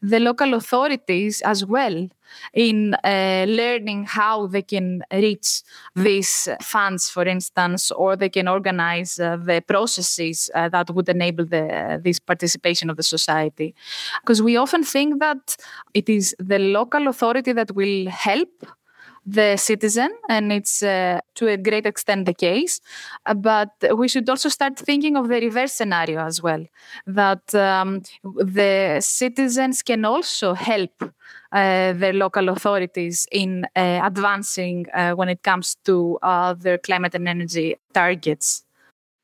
the 0.00 0.20
local 0.20 0.54
authorities 0.54 1.42
as 1.42 1.64
well 1.66 2.08
in 2.54 2.94
uh, 3.04 3.44
learning 3.46 4.04
how 4.04 4.46
they 4.46 4.62
can 4.62 5.02
reach 5.12 5.62
these 5.94 6.48
funds, 6.62 7.10
for 7.10 7.24
instance, 7.24 7.90
or 7.90 8.16
they 8.16 8.28
can 8.28 8.48
organize 8.48 9.18
uh, 9.18 9.36
the 9.36 9.62
processes 9.66 10.50
uh, 10.54 10.68
that 10.68 10.90
would 10.90 11.08
enable 11.08 11.44
the, 11.44 12.00
this 12.02 12.18
participation 12.18 12.88
of 12.88 12.96
the 12.96 13.02
society. 13.02 13.74
Because 14.22 14.40
we 14.40 14.56
often 14.56 14.82
think 14.84 15.20
that 15.20 15.56
it 15.94 16.08
is 16.08 16.34
the 16.38 16.58
local 16.58 17.08
authority 17.08 17.52
that 17.52 17.74
will 17.74 18.06
help 18.08 18.48
the 19.24 19.56
citizen, 19.56 20.10
and 20.28 20.52
it's 20.52 20.82
uh, 20.82 21.20
to 21.36 21.48
a 21.48 21.56
great 21.56 21.86
extent 21.86 22.26
the 22.26 22.34
case. 22.34 22.80
But 23.36 23.70
we 23.96 24.08
should 24.08 24.28
also 24.28 24.48
start 24.48 24.78
thinking 24.78 25.16
of 25.16 25.28
the 25.28 25.40
reverse 25.40 25.72
scenario 25.72 26.20
as 26.24 26.42
well 26.42 26.64
that 27.06 27.54
um, 27.54 28.02
the 28.24 28.98
citizens 29.00 29.82
can 29.82 30.04
also 30.04 30.54
help 30.54 31.02
uh, 31.52 31.92
the 31.92 32.12
local 32.12 32.48
authorities 32.48 33.26
in 33.30 33.64
uh, 33.76 34.00
advancing 34.02 34.86
uh, 34.94 35.12
when 35.12 35.28
it 35.28 35.42
comes 35.42 35.76
to 35.84 36.18
their 36.58 36.78
climate 36.78 37.14
and 37.14 37.28
energy 37.28 37.76
targets. 37.92 38.64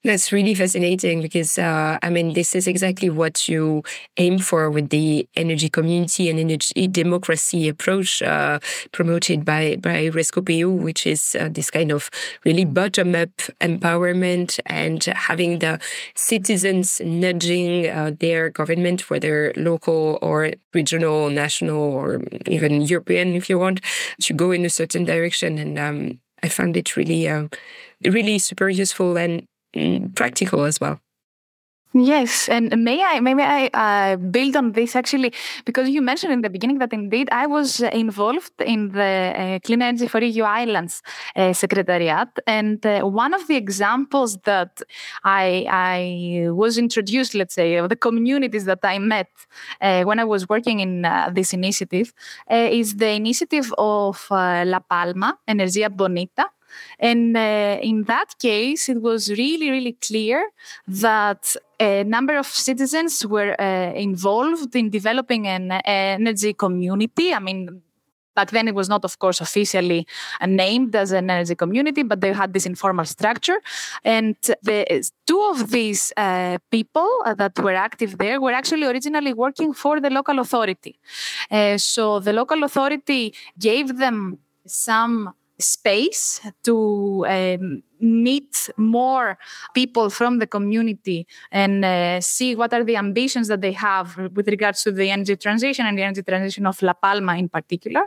That's 0.05 0.31
really 0.31 0.55
fascinating 0.55 1.21
because, 1.23 1.59
uh, 1.59 1.99
I 2.01 2.09
mean, 2.09 2.33
this 2.33 2.55
is 2.55 2.69
exactly 2.69 3.11
what 3.11 3.49
you 3.49 3.83
aim 4.17 4.39
for 4.39 4.71
with 4.71 4.91
the 4.91 5.29
energy 5.35 5.69
community 5.69 6.31
and 6.31 6.39
energy 6.39 6.87
democracy 6.87 7.69
approach 7.69 8.23
uh, 8.23 8.61
promoted 8.93 9.45
by, 9.45 9.77
by 9.83 10.09
REScoop.eu, 10.09 10.71
which 10.71 11.05
is 11.05 11.37
uh, 11.39 11.49
this 11.51 11.69
kind 11.69 11.91
of 11.91 12.11
really 12.45 12.65
bottom 12.65 13.17
up 13.17 13.31
empowerment 13.61 14.61
and 14.67 15.03
having 15.03 15.59
the 15.59 15.81
citizens 16.15 17.01
nudging 17.05 17.89
uh, 17.89 18.13
their 18.21 18.51
government, 18.51 19.11
whether 19.11 19.53
local 19.57 20.21
or 20.23 20.53
regional, 20.75 21.29
national, 21.29 21.77
or 21.77 22.23
even 22.47 22.83
European, 22.83 23.35
if 23.35 23.51
you 23.51 23.59
want, 23.59 23.81
to 24.21 24.33
go 24.33 24.53
in 24.53 24.65
a 24.65 24.71
certain 24.71 25.05
direction. 25.05 25.59
And 25.59 25.77
um, 25.77 26.21
I 26.45 26.49
found 26.49 26.77
it 26.77 26.97
really, 26.97 27.29
uh, 27.29 27.49
really 28.05 28.39
super 28.39 28.69
useful 28.69 29.17
and 29.19 29.47
practical 30.15 30.65
as 30.65 30.81
well. 30.81 31.01
Yes, 31.95 32.51
and 32.51 32.85
may 32.85 33.03
I 33.03 33.19
maybe 33.21 33.43
I 33.43 33.71
uh, 33.73 34.17
build 34.17 34.57
on 34.57 34.73
this 34.73 34.95
actually? 34.95 35.33
Because 35.65 35.89
you 35.89 36.03
mentioned 36.03 36.35
in 36.35 36.43
the 36.43 36.51
beginning 36.51 36.81
that 36.81 36.93
indeed 36.93 37.31
I 37.33 37.47
was 37.47 37.81
involved 37.81 38.53
in 38.61 38.93
the 38.93 39.33
uh, 39.35 39.59
Clean 39.65 39.81
Energy 39.81 40.07
for 40.07 40.23
EU 40.23 40.43
Islands 40.45 41.03
uh, 41.35 41.55
Secretariat, 41.55 42.29
and 42.47 42.85
uh, 42.85 43.01
one 43.05 43.33
of 43.33 43.47
the 43.49 43.57
examples 43.57 44.37
that 44.45 44.83
I 45.25 45.65
I 45.71 46.51
was 46.51 46.77
introduced, 46.77 47.35
let's 47.35 47.55
say, 47.55 47.77
of 47.77 47.89
the 47.89 47.97
communities 47.97 48.67
that 48.67 48.81
I 48.83 48.99
met 48.99 49.31
uh, 49.81 50.03
when 50.05 50.19
I 50.19 50.25
was 50.25 50.47
working 50.47 50.81
in 50.81 51.07
uh, 51.07 51.31
this 51.33 51.55
initiative, 51.55 52.13
is 52.51 52.97
the 52.97 53.13
initiative 53.13 53.73
of 53.79 54.27
La 54.31 54.81
Palma 54.81 55.39
Energia 55.49 55.89
Bonita 55.89 56.51
and 56.99 57.37
uh, 57.37 57.79
in 57.83 58.05
that 58.05 58.39
case, 58.39 58.89
it 58.89 59.01
was 59.01 59.31
really, 59.31 59.71
really 59.71 59.93
clear 59.93 60.51
that 60.87 61.57
a 61.81 62.05
number 62.05 62.37
of 62.37 62.47
citizens 62.47 63.25
were 63.27 63.55
uh, 63.61 63.93
involved 63.95 64.75
in 64.75 64.91
developing 64.91 65.47
an 65.47 65.71
energy 65.85 66.53
community. 66.53 67.33
I 67.33 67.39
mean, 67.39 67.83
back 68.39 68.51
then 68.57 68.69
it 68.69 68.75
was 68.81 68.89
not, 68.95 69.03
of 69.05 69.15
course, 69.19 69.41
officially 69.41 70.07
named 70.63 70.93
as 71.03 71.11
an 71.13 71.27
energy 71.31 71.57
community, 71.63 72.03
but 72.11 72.21
they 72.25 72.33
had 72.43 72.53
this 72.53 72.67
informal 72.67 73.07
structure. 73.17 73.59
And 74.05 74.37
the, 74.69 74.79
two 75.27 75.43
of 75.53 75.71
these 75.77 76.03
uh, 76.17 76.59
people 76.71 77.11
uh, 77.25 77.35
that 77.43 77.55
were 77.59 77.79
active 77.89 78.13
there 78.19 78.41
were 78.45 78.55
actually 78.61 78.87
originally 78.93 79.33
working 79.45 79.71
for 79.83 79.95
the 80.05 80.11
local 80.19 80.39
authority. 80.45 80.95
Uh, 81.51 81.79
so 81.79 82.21
the 82.27 82.33
local 82.41 82.61
authority 82.69 83.35
gave 83.59 83.87
them 84.05 84.39
some 84.67 85.15
space 85.59 86.41
to 86.63 87.27
um, 87.29 87.83
meet 88.01 88.71
more 88.77 89.39
people 89.75 90.09
from 90.09 90.39
the 90.39 90.47
community 90.47 91.27
and 91.51 91.85
uh, 91.85 92.21
see 92.21 92.55
what 92.55 92.73
are 92.73 92.85
the 92.85 92.97
ambitions 92.97 93.49
that 93.49 93.61
they 93.61 93.73
have 93.73 94.17
with 94.35 94.49
regards 94.49 94.83
to 94.85 94.93
the 94.93 95.11
energy 95.11 95.37
transition 95.37 95.85
and 95.87 95.99
the 95.99 96.03
energy 96.03 96.23
transition 96.23 96.67
of 96.67 96.81
La 96.83 96.93
Palma 96.93 97.37
in 97.37 97.49
particular. 97.49 98.03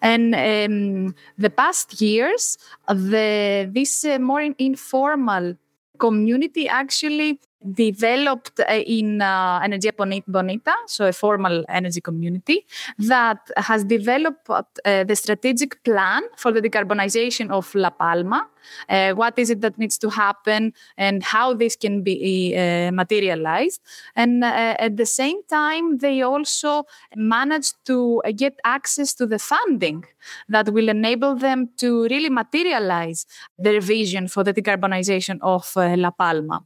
And 0.00 0.34
um, 0.34 1.14
the 1.36 1.50
past 1.50 2.00
years, 2.00 2.56
the 2.88 3.68
this 3.70 4.04
uh, 4.04 4.18
more 4.18 4.40
informal 4.40 5.56
community 5.98 6.68
actually 6.68 7.40
developed 7.72 8.60
in 8.68 9.22
uh, 9.22 9.60
Energia 9.60 9.92
Bonita, 10.26 10.74
so 10.86 11.06
a 11.06 11.12
formal 11.12 11.64
energy 11.68 12.00
community 12.00 12.66
that 12.98 13.38
has 13.56 13.84
developed 13.84 14.48
uh, 14.48 15.04
the 15.04 15.16
strategic 15.16 15.82
plan 15.84 16.22
for 16.36 16.52
the 16.52 16.60
decarbonization 16.60 17.50
of 17.50 17.74
La 17.74 17.90
Palma. 17.90 18.48
Uh, 18.88 19.12
what 19.12 19.38
is 19.38 19.50
it 19.50 19.60
that 19.60 19.78
needs 19.78 19.98
to 19.98 20.10
happen 20.10 20.72
and 20.96 21.22
how 21.22 21.54
this 21.54 21.76
can 21.76 22.02
be 22.02 22.54
uh, 22.56 22.90
materialized. 22.92 23.80
And 24.16 24.44
uh, 24.44 24.76
at 24.78 24.96
the 24.96 25.06
same 25.06 25.42
time, 25.48 25.98
they 25.98 26.22
also 26.22 26.84
managed 27.14 27.76
to 27.86 28.22
get 28.36 28.58
access 28.64 29.14
to 29.14 29.26
the 29.26 29.38
funding 29.38 30.04
that 30.48 30.68
will 30.70 30.88
enable 30.88 31.34
them 31.34 31.68
to 31.78 32.04
really 32.04 32.30
materialize 32.30 33.26
their 33.58 33.80
vision 33.80 34.28
for 34.28 34.44
the 34.44 34.54
decarbonization 34.54 35.38
of 35.42 35.70
La 35.76 36.10
Palma. 36.10 36.62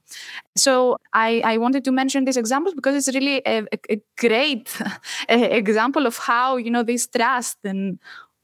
So 0.57 0.99
I, 1.13 1.41
I, 1.45 1.59
wanted 1.59 1.85
to 1.85 1.93
mention 1.93 2.25
these 2.25 2.37
examples 2.37 2.75
because 2.75 2.95
it's 2.97 3.15
really 3.15 3.43
a, 3.47 3.65
a 3.91 4.01
great 4.19 4.77
example 5.29 6.07
of 6.07 6.19
how 6.19 6.57
you 6.57 6.71
know 6.71 6.83
this 6.83 7.07
trust 7.07 7.59
and 7.65 7.99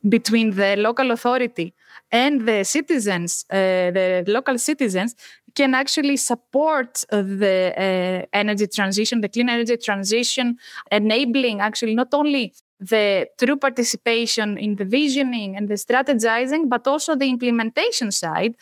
between 0.08 0.50
the 0.50 0.76
local 0.76 1.10
authority 1.10 1.74
and 2.12 2.46
the 2.46 2.64
citizens, 2.64 3.44
uh, 3.50 3.56
the 3.56 4.24
local 4.26 4.58
citizens, 4.58 5.14
can 5.54 5.74
actually 5.74 6.16
support 6.16 7.04
uh, 7.10 7.22
the 7.22 7.72
uh, 7.76 8.26
energy 8.32 8.66
transition, 8.66 9.20
the 9.20 9.28
clean 9.28 9.48
energy 9.48 9.76
transition, 9.76 10.58
enabling 10.90 11.60
actually 11.60 11.94
not 11.94 12.12
only 12.12 12.52
the 12.80 13.26
true 13.38 13.56
participation 13.56 14.58
in 14.58 14.76
the 14.76 14.84
visioning 14.84 15.56
and 15.56 15.68
the 15.68 15.74
strategizing, 15.74 16.68
but 16.68 16.86
also 16.86 17.14
the 17.14 17.28
implementation 17.30 18.10
side 18.10 18.56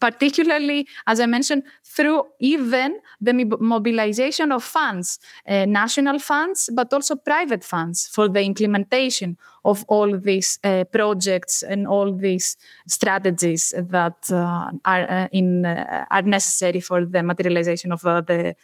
particularly, 0.00 0.86
as 1.06 1.20
I 1.20 1.26
mentioned, 1.26 1.62
through 1.84 2.24
even 2.40 3.00
the 3.20 3.32
mobilization 3.60 4.52
of 4.52 4.62
funds, 4.62 5.18
uh, 5.48 5.64
national 5.64 6.18
funds, 6.18 6.70
but 6.74 6.92
also 6.92 7.16
private 7.16 7.64
funds 7.64 8.06
for 8.06 8.28
the 8.28 8.42
implementation 8.42 9.36
of 9.64 9.84
all 9.88 10.18
these 10.18 10.58
uh, 10.64 10.84
projects 10.84 11.62
and 11.62 11.86
all 11.86 12.12
these 12.12 12.56
strategies 12.86 13.74
that 13.76 14.30
uh, 14.30 14.70
are 14.84 15.10
uh, 15.10 15.28
in 15.32 15.64
uh, 15.66 16.04
are 16.10 16.22
necessary 16.22 16.80
for 16.80 17.04
the 17.04 17.22
materialization 17.22 17.92
of 17.92 18.04
uh, 18.04 18.20
the 18.20 18.54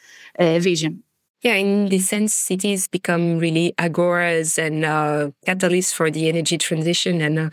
vision. 0.60 1.02
Yeah, 1.42 1.54
in 1.54 1.88
this 1.88 2.08
sense, 2.08 2.32
cities 2.32 2.86
become 2.86 3.38
really 3.38 3.74
agoras 3.76 4.58
and 4.64 4.84
uh, 4.84 5.30
catalysts 5.44 5.92
for 5.92 6.08
the 6.08 6.28
energy 6.28 6.56
transition. 6.56 7.20
And 7.20 7.36
uh, 7.36 7.50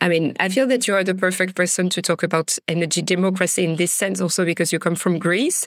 I 0.00 0.08
mean, 0.08 0.36
I 0.38 0.48
feel 0.48 0.68
that 0.68 0.86
you 0.86 0.94
are 0.94 1.02
the 1.02 1.12
perfect 1.14 1.56
person 1.56 1.88
to 1.88 2.00
talk 2.00 2.22
about 2.22 2.56
energy 2.68 3.02
democracy 3.02 3.64
in 3.64 3.74
this 3.74 3.90
sense, 3.92 4.20
also 4.20 4.44
because 4.44 4.72
you 4.72 4.78
come 4.78 4.94
from 4.94 5.18
Greece. 5.18 5.66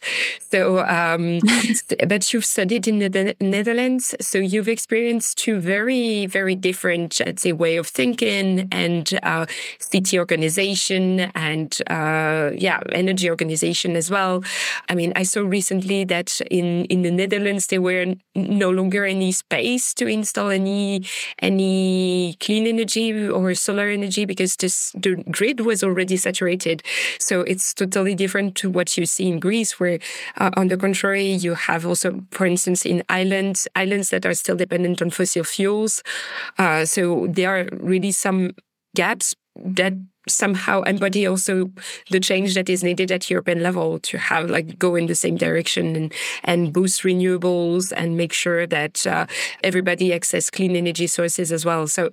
So, 0.51 0.79
um, 0.87 1.41
but 2.07 2.31
you've 2.31 2.45
studied 2.45 2.87
in 2.87 2.99
the 2.99 3.35
Netherlands, 3.41 4.15
so 4.21 4.37
you've 4.37 4.69
experienced 4.69 5.37
two 5.37 5.59
very, 5.59 6.27
very 6.27 6.55
different, 6.55 7.19
I'd 7.27 7.41
say, 7.41 7.51
way 7.51 7.75
of 7.75 7.87
thinking 7.87 8.69
and 8.71 9.19
uh, 9.21 9.47
city 9.79 10.17
organization 10.17 11.19
and 11.35 11.77
uh, 11.87 12.51
yeah, 12.55 12.79
energy 12.93 13.29
organization 13.29 13.97
as 13.97 14.09
well. 14.09 14.45
I 14.87 14.95
mean, 14.95 15.11
I 15.17 15.23
saw 15.23 15.41
recently 15.41 16.05
that 16.05 16.39
in 16.49 16.85
in 16.85 17.01
the 17.01 17.11
Netherlands 17.11 17.64
there 17.67 17.81
were 17.81 18.15
no 18.35 18.69
longer 18.69 19.05
any 19.05 19.31
space 19.31 19.93
to 19.95 20.07
install 20.07 20.49
any 20.49 21.05
any 21.39 22.35
clean 22.39 22.67
energy 22.67 23.27
or 23.27 23.53
solar 23.53 23.87
energy 23.87 24.25
because 24.25 24.55
this, 24.57 24.91
the 24.93 25.15
grid 25.31 25.61
was 25.61 25.83
already 25.83 26.17
saturated. 26.17 26.83
So 27.19 27.41
it's 27.41 27.73
totally 27.73 28.15
different 28.15 28.55
to 28.55 28.69
what 28.69 28.97
you 28.97 29.05
see 29.05 29.27
in 29.27 29.39
Greece, 29.39 29.79
where 29.79 29.99
uh, 30.37 30.51
on 30.55 30.67
the 30.67 30.77
contrary, 30.77 31.31
you 31.31 31.55
have 31.55 31.85
also, 31.85 32.21
for 32.31 32.45
instance, 32.45 32.85
in 32.85 33.03
islands, 33.09 33.67
islands 33.75 34.09
that 34.09 34.25
are 34.25 34.33
still 34.33 34.55
dependent 34.55 35.01
on 35.01 35.09
fossil 35.09 35.43
fuels. 35.43 36.03
Uh, 36.57 36.85
so 36.85 37.27
there 37.29 37.49
are 37.55 37.69
really 37.73 38.11
some 38.11 38.51
gaps 38.95 39.35
that 39.55 39.93
somehow 40.27 40.81
embody 40.83 41.25
also 41.25 41.71
the 42.09 42.19
change 42.19 42.53
that 42.55 42.69
is 42.69 42.83
needed 42.83 43.11
at 43.11 43.29
European 43.29 43.61
level 43.61 43.99
to 43.99 44.17
have 44.17 44.49
like 44.49 44.77
go 44.79 44.95
in 44.95 45.07
the 45.07 45.15
same 45.15 45.37
direction 45.37 45.95
and, 45.95 46.13
and 46.43 46.73
boost 46.73 47.03
renewables 47.03 47.93
and 47.95 48.17
make 48.17 48.33
sure 48.33 48.67
that 48.67 49.05
uh, 49.07 49.25
everybody 49.63 50.13
access 50.13 50.49
clean 50.49 50.75
energy 50.75 51.07
sources 51.07 51.51
as 51.51 51.65
well. 51.65 51.87
So 51.87 52.09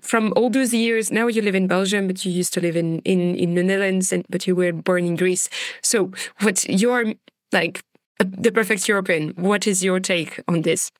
from 0.00 0.32
all 0.36 0.50
those 0.50 0.72
years, 0.72 1.10
now 1.10 1.26
you 1.26 1.42
live 1.42 1.54
in 1.54 1.66
Belgium, 1.66 2.06
but 2.06 2.24
you 2.24 2.32
used 2.32 2.54
to 2.54 2.60
live 2.60 2.76
in, 2.76 3.00
in, 3.00 3.36
in 3.36 3.54
the 3.54 3.62
Netherlands, 3.62 4.12
and, 4.12 4.24
but 4.30 4.46
you 4.46 4.54
were 4.56 4.72
born 4.72 5.04
in 5.04 5.16
Greece. 5.16 5.48
So 5.82 6.10
what's 6.40 6.66
your 6.68 7.14
like 7.52 7.82
the 8.18 8.50
perfect 8.52 8.88
European? 8.88 9.30
What 9.30 9.66
is 9.66 9.82
your 9.84 10.00
take 10.00 10.40
on 10.48 10.62
this? 10.62 10.90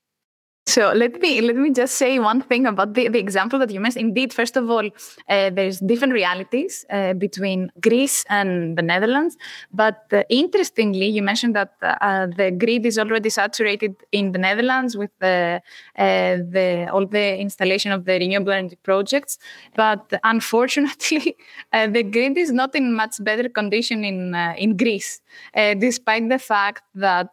So 0.71 0.93
let 0.93 1.21
me 1.21 1.41
let 1.41 1.57
me 1.57 1.71
just 1.73 1.97
say 1.97 2.21
one 2.21 2.43
thing 2.43 2.65
about 2.65 2.95
the, 2.95 3.09
the 3.09 3.19
example 3.19 3.59
that 3.59 3.73
you 3.73 3.81
mentioned. 3.81 4.07
Indeed, 4.11 4.33
first 4.33 4.57
of 4.57 4.71
all, 4.71 4.87
uh, 5.29 5.51
there's 5.51 5.81
different 5.81 6.13
realities 6.13 6.85
uh, 6.91 7.15
between 7.15 7.73
Greece 7.81 8.25
and 8.29 8.79
the 8.79 8.83
Netherlands. 8.83 9.37
But 9.73 10.05
uh, 10.13 10.23
interestingly, 10.29 11.07
you 11.07 11.23
mentioned 11.23 11.57
that 11.57 11.75
uh, 11.83 12.29
the 12.37 12.53
grid 12.53 12.87
is 12.87 13.01
already 13.01 13.31
saturated 13.31 13.97
in 14.13 14.31
the 14.31 14.39
Netherlands 14.39 14.97
with 14.97 15.11
the, 15.19 15.61
uh, 15.99 16.37
the 16.57 16.89
all 16.93 17.05
the 17.05 17.37
installation 17.39 17.91
of 17.91 18.05
the 18.05 18.13
renewable 18.13 18.53
energy 18.53 18.79
projects. 18.85 19.39
But 19.75 20.13
unfortunately, 20.23 21.37
uh, 21.73 21.89
the 21.89 22.05
grid 22.05 22.39
is 22.39 22.53
not 22.53 22.77
in 22.77 22.95
much 22.95 23.17
better 23.25 23.49
condition 23.49 24.05
in 24.05 24.37
in 24.57 24.77
Greece, 24.77 25.21
despite 25.55 26.29
the 26.29 26.39
fact 26.39 26.85
that 26.95 27.31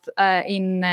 in 0.47 0.83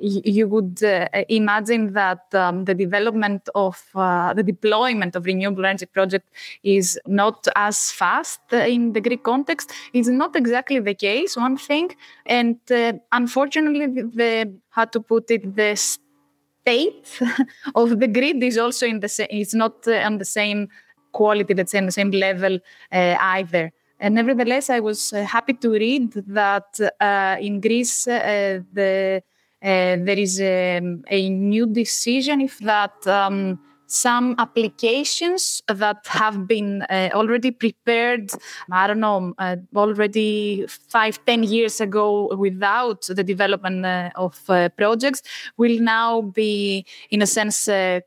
you 0.00 0.48
would 0.48 0.80
imagine 1.28 1.65
imagine 1.66 1.92
that 1.94 2.34
um, 2.34 2.64
the 2.64 2.74
development 2.74 3.48
of 3.54 3.82
uh, 3.94 4.34
the 4.34 4.42
deployment 4.42 5.16
of 5.16 5.24
renewable 5.24 5.64
energy 5.64 5.86
project 5.86 6.28
is 6.62 6.98
not 7.06 7.46
as 7.56 7.90
fast 7.92 8.40
in 8.52 8.92
the 8.92 9.00
Greek 9.00 9.22
context. 9.22 9.72
It's 9.92 10.08
not 10.08 10.36
exactly 10.36 10.80
the 10.80 10.94
case, 10.94 11.36
one 11.36 11.56
thing. 11.56 11.90
And 12.26 12.58
uh, 12.70 12.94
unfortunately, 13.12 13.86
the, 13.86 14.52
how 14.70 14.86
to 14.86 15.00
put 15.00 15.30
it, 15.30 15.56
the 15.56 15.76
state 15.76 17.20
of 17.74 17.98
the 18.00 18.08
grid 18.08 18.42
is 18.42 18.58
also 18.58 18.86
in 18.86 19.00
the 19.00 19.08
same, 19.08 19.28
it's 19.30 19.54
not 19.54 19.86
uh, 19.86 20.06
on 20.06 20.18
the 20.18 20.24
same 20.24 20.68
quality, 21.12 21.54
that's 21.54 21.74
in 21.74 21.86
the 21.86 21.92
same 21.92 22.10
level 22.10 22.58
uh, 22.92 23.16
either. 23.20 23.72
And 23.98 24.14
nevertheless, 24.14 24.68
I 24.68 24.80
was 24.80 25.12
uh, 25.12 25.24
happy 25.24 25.54
to 25.54 25.70
read 25.70 26.12
that 26.12 26.78
uh, 27.00 27.36
in 27.40 27.60
Greece, 27.62 28.04
the 28.04 29.22
there 29.62 30.18
is 30.18 30.40
a, 30.40 30.78
um, 30.78 31.02
a, 31.08 31.28
new 31.28 31.66
decision 31.66 32.40
if 32.40 32.58
that 32.58 33.06
um, 33.06 33.58
some 33.86 34.34
applications 34.38 35.62
that 35.68 36.06
have 36.06 36.46
been 36.46 36.82
uh, 36.82 37.10
already 37.12 37.50
prepared, 37.50 38.30
I 38.70 38.86
don't 38.86 39.00
know, 39.00 39.34
uh, 39.38 39.56
already 39.74 40.66
five, 40.66 41.24
ten 41.24 41.44
years 41.44 41.80
ago 41.80 42.34
without 42.36 43.02
the 43.02 43.24
development 43.24 43.86
uh, 43.86 44.10
of 44.16 44.38
uh, 44.48 44.68
projects 44.70 45.22
will 45.56 45.80
now 45.80 46.22
be, 46.22 46.84
in 47.10 47.22
a 47.22 47.26
sense, 47.26 47.68
uh, 47.68 48.00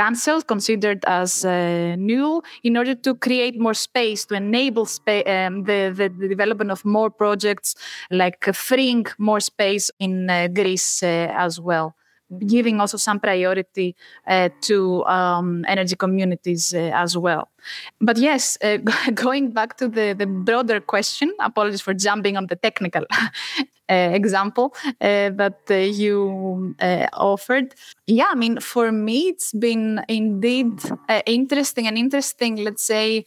cancelled, 0.00 0.46
considered 0.46 1.04
as 1.04 1.44
uh, 1.44 1.94
new, 1.98 2.42
in 2.62 2.76
order 2.80 2.94
to 2.94 3.14
create 3.14 3.60
more 3.60 3.74
space 3.74 4.24
to 4.24 4.34
enable 4.34 4.86
spa- 4.86 5.26
um, 5.26 5.64
the, 5.64 5.92
the, 5.98 6.08
the, 6.20 6.28
development 6.28 6.70
of 6.70 6.82
more 6.86 7.10
projects, 7.10 7.74
like 8.10 8.48
uh, 8.48 8.52
freeing 8.52 9.04
more 9.18 9.40
space 9.40 9.90
in 9.98 10.30
uh, 10.30 10.48
Greece 10.48 11.02
uh, 11.02 11.28
as 11.46 11.60
well 11.60 11.94
giving 12.46 12.80
also 12.80 12.96
some 12.96 13.20
priority 13.20 13.96
uh, 14.26 14.48
to 14.62 15.04
um, 15.06 15.64
energy 15.68 15.96
communities 15.96 16.74
uh, 16.74 16.90
as 16.94 17.16
well. 17.16 17.48
But 18.00 18.16
yes, 18.16 18.56
uh, 18.62 18.78
going 19.14 19.50
back 19.50 19.76
to 19.78 19.88
the, 19.88 20.14
the 20.16 20.26
broader 20.26 20.80
question, 20.80 21.32
apologies 21.40 21.80
for 21.80 21.94
jumping 21.94 22.36
on 22.36 22.46
the 22.46 22.56
technical 22.56 23.04
example 23.88 24.72
that 25.00 25.56
you 25.68 26.74
offered. 27.12 27.74
Yeah, 28.06 28.28
I 28.30 28.36
mean, 28.36 28.60
for 28.60 28.92
me, 28.92 29.28
it's 29.28 29.52
been 29.52 30.04
indeed 30.08 30.80
interesting 31.26 31.88
and 31.88 31.98
interesting, 31.98 32.56
let's 32.56 32.84
say, 32.84 33.24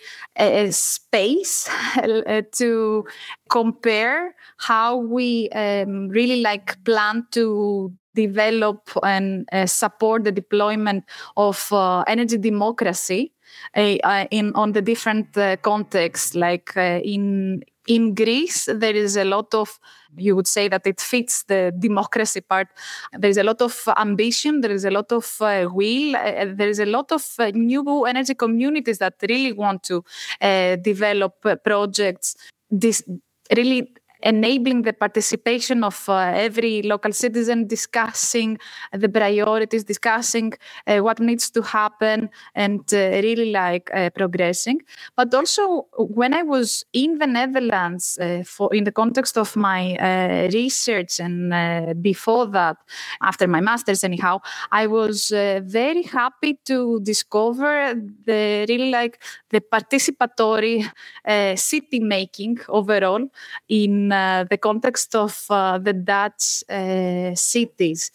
space 0.71 1.69
to 2.53 3.05
compare 3.49 4.35
how 4.57 4.97
we 4.97 5.49
um, 5.49 6.07
really 6.07 6.41
like 6.41 6.81
plan 6.85 7.27
to 7.31 7.91
develop 8.15 8.89
and 9.03 9.47
uh, 9.51 9.65
support 9.65 10.23
the 10.23 10.31
deployment 10.31 11.03
of 11.37 11.71
uh, 11.71 12.01
energy 12.07 12.37
democracy 12.37 13.31
uh, 13.75 14.25
in 14.31 14.53
on 14.55 14.71
the 14.73 14.81
different 14.81 15.37
uh, 15.37 15.55
contexts 15.57 16.35
like 16.35 16.75
uh, 16.77 16.99
in 17.03 17.63
in 17.87 18.15
Greece 18.15 18.69
there 18.73 18.95
is 18.95 19.17
a 19.17 19.25
lot 19.25 19.53
of 19.53 19.79
you 20.15 20.35
would 20.35 20.47
say 20.47 20.67
that 20.67 20.85
it 20.85 21.01
fits 21.01 21.43
the 21.45 21.73
democracy 21.79 22.39
part. 22.39 22.67
There 23.17 23.29
is 23.31 23.37
a 23.37 23.43
lot 23.43 23.61
of 23.61 23.87
ambition 23.97 24.61
there 24.61 24.71
is 24.71 24.85
a 24.85 24.91
lot 24.91 25.11
of 25.11 25.35
uh, 25.41 25.67
will 25.71 26.13
there 26.13 26.69
is 26.69 26.79
a 26.79 26.85
lot 26.85 27.11
of 27.11 27.25
new 27.53 28.05
energy 28.05 28.35
communities 28.35 28.99
that 28.99 29.15
really 29.27 29.53
want 29.53 29.83
to 29.83 30.03
develop 30.81 31.45
projects. 31.63 32.35
This 32.69 33.03
really 33.55 33.93
enabling 34.23 34.83
the 34.83 34.93
participation 34.93 35.83
of 35.83 36.07
uh, 36.07 36.31
every 36.35 36.81
local 36.81 37.11
citizen, 37.11 37.67
discussing 37.67 38.57
the 38.91 39.09
priorities, 39.09 39.83
discussing 39.83 40.53
uh, 40.87 40.99
what 40.99 41.19
needs 41.19 41.49
to 41.49 41.61
happen, 41.61 42.29
and 42.55 42.81
uh, 42.93 42.97
really 42.97 43.51
like 43.51 43.91
progressing. 44.15 44.79
But 45.15 45.33
also, 45.33 45.87
when 45.97 46.33
I 46.33 46.43
was 46.43 46.85
in 46.93 47.19
the 47.19 47.27
Netherlands, 47.27 48.17
for 48.45 48.73
in 48.73 48.85
the 48.85 48.91
context 48.91 49.37
of 49.37 49.55
my 49.55 50.47
research 50.53 51.19
and 51.19 52.01
before 52.01 52.47
that, 52.47 52.77
after 53.21 53.47
my 53.47 53.61
master's, 53.61 54.03
anyhow, 54.03 54.39
I 54.71 54.87
was 54.87 55.29
very 55.29 56.03
happy 56.03 56.59
to 56.65 56.99
discover 57.01 57.93
the 58.25 58.65
really 58.69 58.89
like 58.89 59.21
the 59.49 59.61
participatory 59.61 60.89
city 61.57 61.99
making 61.99 62.59
overall 62.69 63.27
in 63.67 64.12
the 64.49 64.57
context 64.57 65.15
of 65.15 65.45
uh, 65.49 65.77
the 65.77 65.93
Dutch 65.93 66.63
uh, 66.69 67.35
cities. 67.35 68.11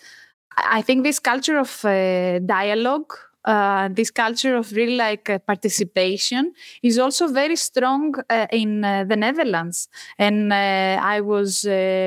I 0.57 0.83
think 0.83 1.05
this 1.05 1.19
culture 1.19 1.59
of 1.59 1.85
uh, 1.85 2.41
dialogue, 2.41 3.13
uh, 3.45 3.89
this 3.93 4.11
culture 4.11 4.57
of 4.57 4.73
really 4.73 4.97
like 4.97 5.31
uh, 5.31 5.39
participation, 5.39 6.53
is 6.83 6.99
also 6.99 7.29
very 7.29 7.57
strong 7.57 8.15
in 8.51 8.81
the 8.83 9.17
Netherlands. 9.17 9.89
And 10.19 10.53
I 10.53 11.21
was 11.21 11.63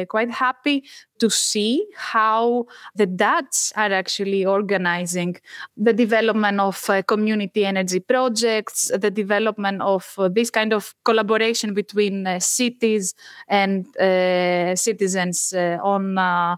quite 0.10 0.32
happy 0.32 0.84
to 1.22 1.30
see 1.30 1.86
how 1.96 2.66
the 2.96 3.06
Dutch 3.06 3.72
are 3.76 3.94
actually 3.94 4.44
organizing 4.44 5.38
the 5.78 5.94
development 5.94 6.60
of 6.60 6.90
uh, 6.90 7.04
community 7.04 7.64
energy 7.64 8.00
projects, 8.00 8.92
the 8.98 9.12
development 9.12 9.84
of 9.84 10.16
uh, 10.18 10.30
this 10.30 10.50
kind 10.50 10.74
of 10.74 10.96
collaboration 11.06 11.76
between 11.76 12.26
uh, 12.26 12.40
cities 12.40 13.14
and 13.48 13.86
uh, 13.98 14.76
citizens 14.76 15.54
uh, 15.54 15.78
on 15.84 16.18
uh, 16.18 16.56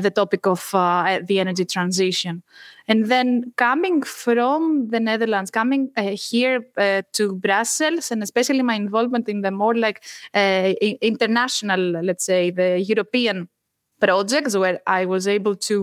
the 0.00 0.10
topic 0.10 0.46
of 0.46 0.70
the 1.26 1.40
energy 1.40 1.64
transition. 1.64 2.44
And 2.86 3.06
then 3.06 3.52
coming 3.56 4.02
from 4.02 4.90
the 4.90 5.00
Netherlands, 5.00 5.50
coming 5.50 5.90
here 6.30 6.64
to 7.12 7.34
Brussels, 7.34 8.10
and 8.10 8.22
especially 8.22 8.62
my 8.62 8.76
involvement 8.76 9.28
in 9.28 9.42
the 9.42 9.50
more 9.50 9.74
like 9.74 10.02
international, 10.32 11.80
let's 12.02 12.24
say, 12.24 12.50
the 12.50 12.80
European 12.80 13.48
projects 14.04 14.54
where 14.56 14.78
I 14.86 15.06
was 15.06 15.24
able 15.26 15.56
to 15.70 15.76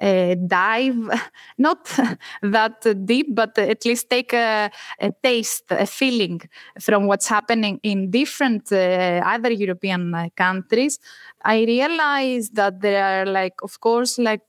uh, 0.00 0.34
dive, 0.46 0.98
not 1.58 1.80
that 2.42 2.76
deep, 3.04 3.34
but 3.34 3.58
at 3.58 3.84
least 3.84 4.10
take 4.10 4.32
a, 4.32 4.70
a, 5.00 5.10
taste, 5.22 5.64
a 5.70 5.86
feeling 5.86 6.40
from 6.80 7.06
what's 7.06 7.28
happening 7.28 7.80
in 7.82 8.10
different 8.10 8.70
uh, 8.72 9.22
other 9.34 9.50
European 9.52 10.14
uh, 10.14 10.28
countries. 10.36 10.98
I 11.44 11.64
realized 11.64 12.54
that 12.56 12.80
there 12.80 13.02
are, 13.04 13.26
like, 13.26 13.54
of 13.62 13.80
course, 13.80 14.18
like 14.18 14.42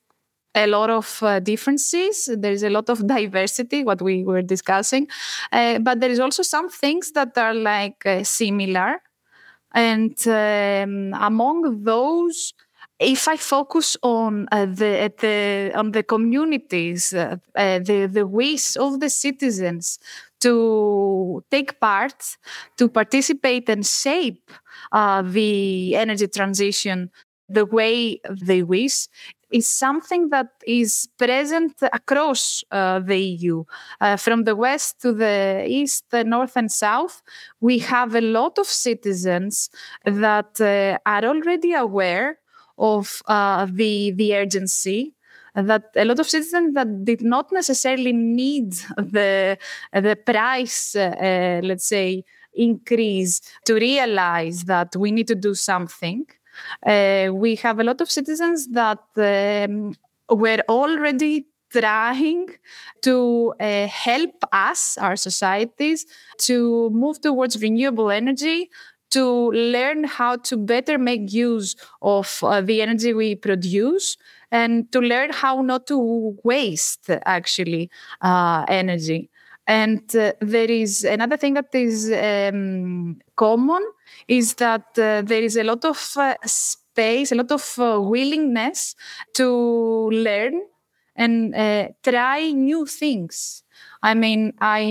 a 0.55 0.67
lot 0.67 0.89
of 0.89 1.19
uh, 1.21 1.39
differences. 1.39 2.29
There 2.38 2.51
is 2.51 2.63
a 2.63 2.69
lot 2.69 2.89
of 2.89 3.05
diversity, 3.15 3.83
what 3.83 4.01
we 4.01 4.23
were 4.23 4.41
discussing. 4.41 5.07
Uh, 5.51 5.79
but 5.79 5.99
there 5.99 6.09
is 6.09 6.19
also 6.19 6.43
some 6.43 6.69
things 6.69 7.11
that 7.11 7.38
are 7.38 7.53
like 7.53 8.05
uh, 8.05 8.23
similar. 8.23 9.01
And 9.73 10.17
um, 10.27 11.13
among 11.19 11.83
those, 11.83 12.53
if 12.99 13.27
I 13.27 13.38
focus 13.38 13.97
on 14.03 14.47
uh, 14.51 14.65
the, 14.65 15.12
the 15.19 15.71
on 15.75 15.91
the 15.91 16.03
communities, 16.03 17.13
uh, 17.13 17.38
uh, 17.55 17.79
the 17.79 18.08
the 18.12 18.25
wish 18.25 18.77
of 18.77 18.99
the 18.99 19.10
citizens 19.10 19.99
to 20.41 21.43
take 21.51 21.79
part, 21.79 22.38
to 22.77 22.88
participate 22.88 23.67
and 23.69 23.86
shape 23.86 24.51
uh, 24.91 25.21
the 25.21 25.95
energy 25.95 26.27
transition 26.27 27.12
the 27.47 27.65
way 27.65 28.19
they 28.41 28.63
wish, 28.63 29.08
is 29.51 29.67
something 29.67 30.29
that 30.29 30.47
is 30.65 31.08
present 31.17 31.73
across 31.93 32.63
uh, 32.71 32.99
the 32.99 33.17
EU. 33.19 33.63
Uh, 34.01 34.17
from 34.17 34.43
the 34.43 34.55
west 34.55 34.99
to 35.01 35.13
the 35.13 35.63
east, 35.67 36.05
the 36.10 36.23
north, 36.23 36.55
and 36.55 36.71
south, 36.71 37.21
we 37.62 37.77
have 37.79 38.15
a 38.15 38.21
lot 38.21 38.58
of 38.58 38.65
citizens 38.65 39.69
that 40.05 40.60
uh, 40.60 40.97
are 41.05 41.25
already 41.25 41.73
aware 41.73 42.39
of 42.77 43.21
uh, 43.27 43.67
the 43.71 44.11
the 44.11 44.35
urgency 44.35 45.13
that 45.55 45.83
a 45.95 46.03
lot 46.03 46.19
of 46.19 46.27
citizens 46.27 46.73
that 46.73 47.05
did 47.05 47.21
not 47.21 47.51
necessarily 47.51 48.11
need 48.13 48.73
the 48.97 49.57
the 49.93 50.17
price, 50.25 50.95
uh, 50.95 51.61
let's 51.63 51.88
say, 51.88 52.23
increase 52.53 53.41
to 53.65 53.75
realize 53.75 54.63
that 54.65 54.95
we 54.95 55.11
need 55.11 55.27
to 55.27 55.35
do 55.35 55.53
something. 55.53 56.25
Uh, 56.85 57.29
we 57.33 57.55
have 57.55 57.79
a 57.79 57.83
lot 57.83 58.01
of 58.01 58.09
citizens 58.09 58.67
that 58.69 58.99
um, 59.17 59.93
were 60.29 60.61
already 60.69 61.47
trying 61.71 62.47
to 63.01 63.53
uh, 63.59 63.88
help 63.88 64.35
us, 64.53 64.97
our 64.97 65.15
societies, 65.17 66.05
to 66.38 66.89
move 66.91 67.19
towards 67.19 67.61
renewable 67.61 68.09
energy 68.09 68.69
to 69.15 69.51
learn 69.51 70.04
how 70.04 70.36
to 70.36 70.58
better 70.58 70.97
make 70.97 71.32
use 71.32 71.75
of 72.01 72.39
uh, 72.43 72.60
the 72.62 72.82
energy 72.82 73.13
we 73.13 73.36
produce 73.36 74.17
and 74.51 74.91
to 74.91 74.99
learn 74.99 75.30
how 75.32 75.62
not 75.62 75.88
to 75.88 76.38
waste 76.43 77.10
actually 77.25 77.89
uh, 78.21 78.65
energy. 78.67 79.30
And 79.67 80.04
uh, 80.15 80.34
there 80.41 80.69
is 80.69 81.04
another 81.06 81.38
thing 81.38 81.54
that 81.56 81.73
is 81.73 82.12
um, 82.12 83.19
common 83.36 83.84
is 84.28 84.56
that 84.56 84.86
uh, 84.99 85.21
there 85.23 85.41
is 85.41 85.56
a 85.56 85.63
lot 85.63 85.86
of 85.86 85.97
uh, 86.17 86.36
space, 86.45 87.32
a 87.32 87.36
lot 87.36 87.51
of 87.51 87.80
uh, 87.80 87.99
willingness 88.01 88.95
to 89.36 90.10
learn 90.12 90.62
and 91.15 91.56
try 92.04 92.51
new 92.51 92.86
things. 92.86 93.63
I 94.04 94.13
mean, 94.13 94.54
I 94.60 94.82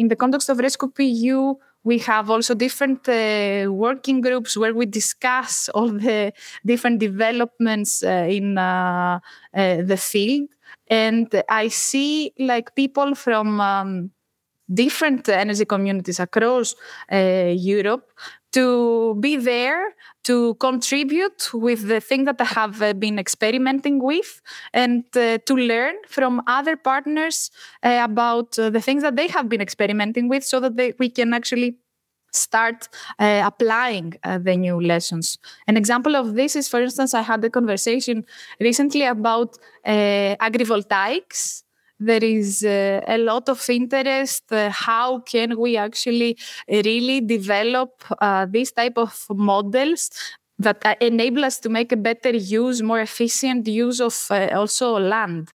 in 0.00 0.08
the 0.08 0.16
context 0.16 0.50
of 0.50 0.58
REScoop.eu, 0.58 1.54
we 1.84 1.98
have 1.98 2.30
also 2.30 2.54
different 2.54 3.08
uh, 3.08 3.70
working 3.70 4.20
groups 4.20 4.56
where 4.56 4.74
we 4.74 4.86
discuss 4.86 5.68
all 5.70 5.88
the 5.88 6.32
different 6.64 6.98
developments 6.98 8.02
uh, 8.02 8.26
in 8.28 8.58
uh, 8.58 9.18
uh 9.54 9.82
the 9.82 9.96
field. 9.96 10.48
And 10.88 11.42
I 11.48 11.68
see 11.68 12.32
like 12.38 12.74
people 12.74 13.14
from 13.14 13.60
um, 13.60 14.10
different 14.72 15.28
energy 15.28 15.64
communities 15.64 16.20
across 16.20 16.74
uh, 17.12 17.52
Europe 17.56 18.10
to 18.52 19.16
be 19.20 19.36
there 19.36 19.94
to 20.24 20.54
contribute 20.54 21.50
with 21.54 21.86
the 21.88 22.00
thing 22.00 22.24
that 22.24 22.40
I 22.40 22.44
have 22.44 22.82
uh, 22.82 22.92
been 22.94 23.18
experimenting 23.18 24.02
with 24.02 24.42
and 24.72 25.04
uh, 25.16 25.38
to 25.38 25.54
learn 25.54 25.94
from 26.08 26.42
other 26.46 26.76
partners 26.76 27.50
uh, 27.82 28.00
about 28.02 28.58
uh, 28.58 28.70
the 28.70 28.80
things 28.80 29.02
that 29.02 29.16
they 29.16 29.28
have 29.28 29.48
been 29.48 29.60
experimenting 29.60 30.28
with 30.28 30.44
so 30.44 30.60
that 30.60 30.76
they, 30.76 30.94
we 30.98 31.08
can 31.10 31.32
actually 31.32 31.76
start 32.32 32.88
uh, 33.18 33.42
applying 33.44 34.14
uh, 34.22 34.38
the 34.38 34.56
new 34.56 34.80
lessons. 34.80 35.38
An 35.66 35.76
example 35.76 36.14
of 36.14 36.34
this 36.34 36.54
is, 36.54 36.68
for 36.68 36.80
instance, 36.80 37.12
I 37.14 37.22
had 37.22 37.44
a 37.44 37.50
conversation 37.50 38.24
recently 38.60 39.04
about 39.04 39.58
agrivoltaics 39.84 41.64
there 42.00 42.24
is 42.24 42.64
uh, 42.64 43.00
a 43.06 43.18
lot 43.18 43.48
of 43.48 43.68
interest. 43.70 44.44
Uh, 44.50 44.70
how 44.70 45.20
can 45.20 45.58
we 45.58 45.76
actually 45.76 46.36
really 46.68 47.20
develop 47.20 47.90
uh, 48.20 48.46
these 48.50 48.72
type 48.72 48.96
of 48.96 49.26
models 49.30 50.10
that 50.58 50.82
enable 51.00 51.44
us 51.44 51.58
to 51.60 51.68
make 51.68 51.92
a 51.92 51.96
better 51.96 52.30
use, 52.30 52.82
more 52.82 53.00
efficient 53.00 53.66
use 53.68 54.00
of 54.00 54.26
uh, 54.30 54.48
also 54.52 54.98
land? 54.98 55.50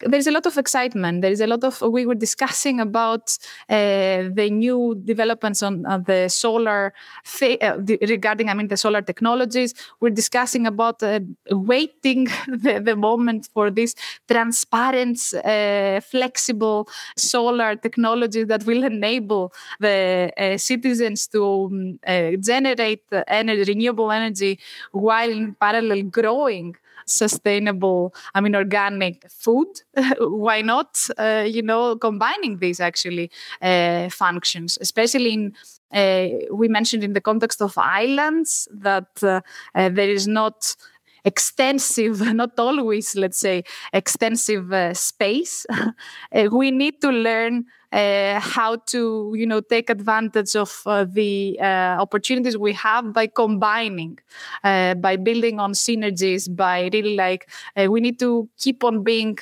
There's 0.00 0.26
a 0.26 0.30
lot 0.30 0.46
of 0.46 0.56
excitement. 0.56 1.22
There 1.22 1.32
is 1.32 1.40
a 1.40 1.46
lot 1.46 1.64
of, 1.64 1.80
we 1.80 2.06
were 2.06 2.14
discussing 2.14 2.80
about 2.80 3.36
uh, 3.68 4.28
the 4.32 4.48
new 4.50 5.00
developments 5.04 5.62
on 5.62 5.84
uh, 5.86 5.98
the 5.98 6.28
solar, 6.28 6.94
uh, 7.42 7.78
regarding, 8.02 8.48
I 8.48 8.54
mean, 8.54 8.68
the 8.68 8.76
solar 8.76 9.02
technologies. 9.02 9.74
We're 10.00 10.10
discussing 10.10 10.66
about 10.66 11.02
uh, 11.02 11.20
waiting 11.50 12.24
the, 12.48 12.80
the, 12.84 12.96
moment 12.98 13.48
for 13.54 13.70
this 13.70 13.94
transparent, 14.28 15.18
uh, 15.44 16.00
flexible 16.00 16.88
solar 17.16 17.76
technology 17.76 18.44
that 18.44 18.64
will 18.64 18.84
enable 18.84 19.52
the 19.80 20.32
uh, 20.36 20.58
citizens 20.58 21.26
to 21.28 21.98
um, 22.06 22.40
generate 22.40 23.04
energy, 23.28 23.72
renewable 23.72 24.10
energy 24.10 24.58
while 24.92 25.30
in 25.30 25.54
parallel 25.54 26.02
growing 26.02 26.76
sustainable, 27.08 28.14
I 28.34 28.40
mean, 28.40 28.54
organic 28.54 29.28
food. 29.30 29.68
Why 30.20 30.62
not, 30.62 30.98
uh, 31.18 31.44
you 31.46 31.62
know, 31.62 31.96
combining 31.96 32.58
these 32.58 32.80
actually 32.80 33.30
uh, 33.62 34.08
functions, 34.10 34.78
especially 34.80 35.32
in 35.32 35.54
uh, 35.92 36.28
we 36.52 36.68
mentioned 36.68 37.02
in 37.02 37.14
the 37.14 37.20
context 37.20 37.62
of 37.62 37.76
islands 37.78 38.68
that 38.72 39.08
uh, 39.22 39.40
uh, 39.74 39.88
there 39.88 40.10
is 40.10 40.28
not 40.28 40.76
extensive, 41.24 42.20
not 42.34 42.58
always, 42.58 43.16
let's 43.16 43.38
say, 43.38 43.64
extensive 43.92 44.72
uh, 44.72 44.92
space. 44.94 45.64
we 46.52 46.70
need 46.70 47.00
to 47.00 47.10
learn 47.10 47.64
uh, 47.92 48.38
how 48.40 48.76
to, 48.86 49.32
you 49.36 49.46
know, 49.46 49.60
take 49.60 49.88
advantage 49.90 50.54
of 50.54 50.82
uh, 50.86 51.04
the 51.08 51.58
uh, 51.60 51.96
opportunities 52.00 52.56
we 52.56 52.72
have 52.74 53.12
by 53.12 53.26
combining, 53.26 54.18
uh, 54.64 54.94
by 54.94 55.16
building 55.16 55.58
on 55.58 55.72
synergies, 55.72 56.54
by 56.54 56.90
really 56.92 57.16
like 57.16 57.48
we 57.88 58.00
need 58.00 58.18
to 58.18 58.48
keep 58.58 58.84
on 58.84 59.02
being 59.02 59.38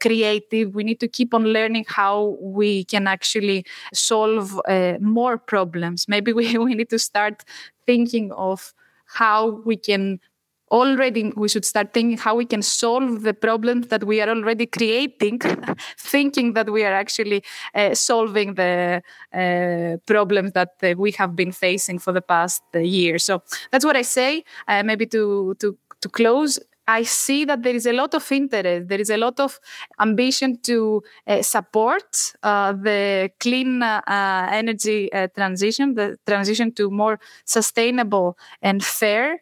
creative. 0.00 0.74
We 0.74 0.84
need 0.84 1.00
to 1.00 1.08
keep 1.08 1.32
on 1.34 1.44
learning 1.44 1.86
how 1.88 2.36
we 2.40 2.84
can 2.84 3.06
actually 3.06 3.64
solve 3.92 4.60
more 5.00 5.38
problems. 5.38 6.06
Maybe 6.08 6.32
we, 6.38 6.56
we 6.58 6.74
need 6.74 6.90
to 6.90 6.98
start 6.98 7.44
thinking 7.86 8.32
of 8.32 8.74
how 9.06 9.62
we 9.64 9.76
can 9.76 10.20
already 10.70 11.32
we 11.36 11.48
should 11.48 11.64
start 11.64 11.92
thinking 11.92 12.18
how 12.18 12.34
we 12.34 12.44
can 12.44 12.62
solve 12.62 13.22
the 13.22 13.34
problems 13.34 13.88
that 13.88 14.04
we 14.04 14.20
are 14.20 14.28
already 14.28 14.66
creating 14.66 15.38
thinking 15.98 16.52
that 16.54 16.70
we 16.70 16.84
are 16.84 16.92
actually 16.92 17.42
uh, 17.74 17.94
solving 17.94 18.54
the 18.54 19.02
uh, 19.34 19.96
problems 20.06 20.52
that 20.52 20.74
uh, 20.82 20.94
we 20.96 21.10
have 21.12 21.34
been 21.36 21.52
facing 21.52 21.98
for 21.98 22.12
the 22.12 22.22
past 22.22 22.62
uh, 22.74 22.78
year. 22.78 23.18
So 23.18 23.42
that's 23.70 23.84
what 23.84 23.96
i 23.96 24.02
say 24.02 24.44
uh, 24.68 24.82
maybe 24.82 25.06
to 25.06 25.54
to 25.60 25.76
to 26.00 26.08
close. 26.08 26.58
I 26.90 27.02
see 27.02 27.44
that 27.44 27.62
there 27.62 27.74
is 27.74 27.84
a 27.84 27.92
lot 27.92 28.14
of 28.14 28.32
interest, 28.32 28.88
there 28.88 28.98
is 29.00 29.10
a 29.10 29.18
lot 29.18 29.38
of 29.40 29.60
ambition 30.00 30.58
to 30.62 31.02
uh, 31.26 31.42
support 31.42 32.32
uh, 32.42 32.72
the 32.72 33.30
clean 33.40 33.82
uh, 33.82 34.48
energy 34.50 35.10
transition, 35.34 35.94
the 35.94 36.16
transition 36.26 36.72
to 36.76 36.90
more 36.90 37.20
sustainable 37.44 38.38
and 38.62 38.82
fair 38.82 39.34
uh, 39.34 39.36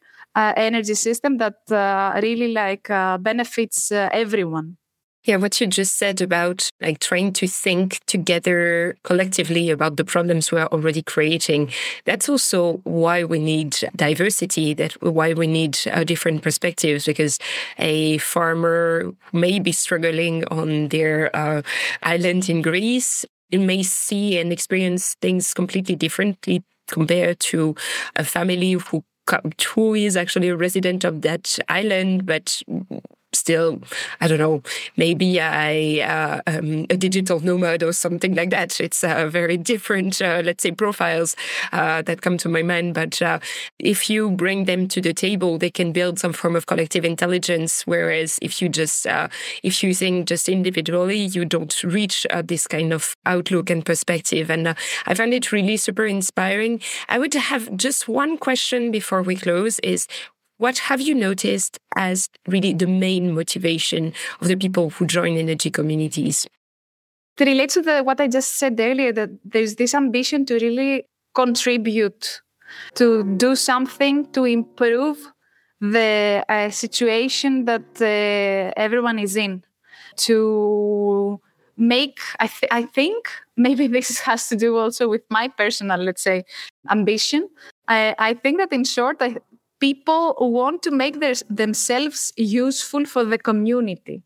energy 0.57 0.95
system 0.95 1.39
that 1.39 1.57
uh, 1.71 2.19
really 2.23 2.53
like 2.53 2.91
uh, 2.91 3.19
benefits 3.19 3.91
uh, 3.93 4.09
everyone. 4.13 4.77
Yeah, 5.25 5.37
what 5.37 5.61
you 5.61 5.67
just 5.67 5.97
said 5.97 6.21
about 6.21 6.71
like 6.81 7.01
trying 7.01 7.33
to 7.33 7.49
think 7.49 7.99
together 8.07 8.97
collectively 9.03 9.71
about 9.71 9.97
the 9.97 10.05
problems 10.05 10.53
we're 10.53 10.67
already 10.67 11.03
creating. 11.03 11.73
That's 12.05 12.29
also 12.29 12.75
why 12.85 13.25
we 13.25 13.41
need 13.41 13.77
diversity, 13.97 14.73
that 14.75 14.93
why 15.03 15.33
we 15.33 15.49
need 15.49 15.79
uh, 15.91 16.05
different 16.05 16.43
perspectives, 16.43 17.07
because 17.07 17.41
a 17.77 18.19
farmer 18.19 19.13
may 19.33 19.59
be 19.59 19.73
struggling 19.73 20.45
on 20.45 20.89
their 20.89 21.35
uh, 21.35 21.63
island 22.05 22.49
in 22.49 22.63
Greece. 22.63 23.25
It 23.51 23.59
may 23.59 23.83
see 23.83 24.39
and 24.39 24.53
experience 24.53 25.17
things 25.21 25.53
completely 25.55 25.97
differently 25.97 26.63
compared 26.87 27.41
to 27.41 27.75
a 28.15 28.23
family 28.23 28.73
who 28.73 29.03
who 29.75 29.95
is 29.95 30.17
actually 30.17 30.49
a 30.49 30.57
resident 30.57 31.05
of 31.05 31.23
that 31.23 31.59
island, 31.69 32.27
but 32.27 32.63
still, 33.37 33.81
I 34.21 34.29
don't 34.29 34.39
know, 34.39 34.63
maybe 34.97 35.39
a, 35.39 36.03
uh, 36.03 36.41
um, 36.47 36.87
a 36.91 36.97
digital 36.97 37.41
nomad 37.41 37.83
or 37.83 37.93
something 37.93 38.35
like 38.35 38.51
that. 38.51 38.81
It's 38.81 39.05
uh, 39.05 39.29
very 39.29 39.57
different, 39.57 40.21
uh, 40.21 40.43
let's 40.45 40.63
say, 40.63 40.73
profiles 40.73 41.37
uh, 41.73 42.03
that 42.03 42.23
come 42.23 42.37
to 42.39 42.49
my 42.49 42.63
mind. 42.63 42.95
But 42.95 43.21
uh, 43.23 43.39
if 43.79 44.11
you 44.11 44.31
bring 44.31 44.65
them 44.65 44.89
to 44.89 45.01
the 45.01 45.15
table, 45.15 45.59
they 45.59 45.71
can 45.71 45.93
build 45.93 46.19
some 46.19 46.33
form 46.33 46.57
of 46.57 46.67
collective 46.67 47.05
intelligence. 47.05 47.87
Whereas 47.87 48.39
if 48.43 48.61
you 48.61 48.69
just, 48.69 49.07
uh, 49.07 49.29
if 49.63 49.83
you 49.83 49.95
think 49.95 50.29
just 50.29 50.49
individually, 50.49 51.19
you 51.19 51.45
don't 51.45 51.83
reach 51.83 52.27
this 52.45 52.67
kind 52.67 52.93
of 52.93 53.17
outlook 53.25 53.71
and 53.71 53.85
perspective. 53.85 54.51
And 54.51 54.75
I 55.07 55.15
find 55.15 55.33
it 55.33 55.53
really 55.53 55.77
super 55.77 56.07
inspiring. 56.07 56.81
I 57.09 57.19
would 57.19 57.35
have 57.35 57.77
just 57.77 58.09
one 58.09 58.39
question 58.39 58.91
before 58.91 59.23
we 59.23 59.37
close 59.37 59.79
is 59.81 60.07
what 60.59 60.79
have 60.79 61.01
you 61.01 61.15
noticed 61.15 61.79
as 61.95 62.29
really 62.47 62.73
the 62.73 62.87
main 62.87 63.35
motivation 63.35 64.13
of 64.41 64.49
the 64.49 64.57
people 64.57 64.91
who 64.91 65.07
join 65.07 65.37
energy 65.37 65.71
communities? 65.71 66.47
To 67.37 67.45
relate 67.45 67.71
to 67.71 67.83
the, 67.83 68.03
what 68.03 68.21
I 68.21 68.29
just 68.29 68.55
said 68.55 68.81
earlier, 68.81 69.13
that 69.13 69.31
there's 69.45 69.77
this 69.77 69.95
ambition 69.95 70.47
to 70.47 70.55
really 70.55 71.07
contribute, 71.35 72.41
to 72.95 73.25
do 73.37 73.55
something 73.55 74.33
to 74.33 74.45
improve 74.45 75.19
the 75.81 76.43
uh, 76.49 76.71
situation 76.71 77.67
that 77.67 77.85
uh, 78.01 78.73
everyone 78.81 79.19
is 79.19 79.37
in, 79.37 79.63
to 80.17 81.41
make 81.77 82.21
I, 82.41 82.47
th- 82.47 82.73
I 82.73 82.83
think 82.85 83.29
maybe 83.57 83.87
this 83.87 84.21
has 84.21 84.49
to 84.49 84.57
do 84.57 84.77
also 84.79 85.09
with 85.09 85.23
my 85.29 85.49
personal 85.49 85.99
let's 85.99 86.23
say 86.23 86.45
ambition 86.91 87.49
i, 87.89 88.15
I 88.19 88.33
think 88.33 88.59
that 88.59 88.73
in 88.73 88.85
short 88.85 89.19
I, 89.21 89.37
people 89.81 90.35
want 90.41 90.83
to 90.83 90.91
make 90.91 91.21
their, 91.21 91.35
themselves 91.51 92.33
useful 92.37 93.05
for 93.05 93.25
the 93.25 93.39
community. 93.39 94.23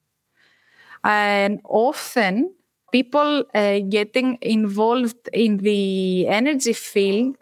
And 1.04 1.60
often, 1.64 2.54
people 2.92 3.44
uh, 3.54 3.78
getting 3.88 4.38
involved 4.42 5.28
in 5.32 5.58
the 5.58 6.26
energy 6.28 6.72
field, 6.72 7.36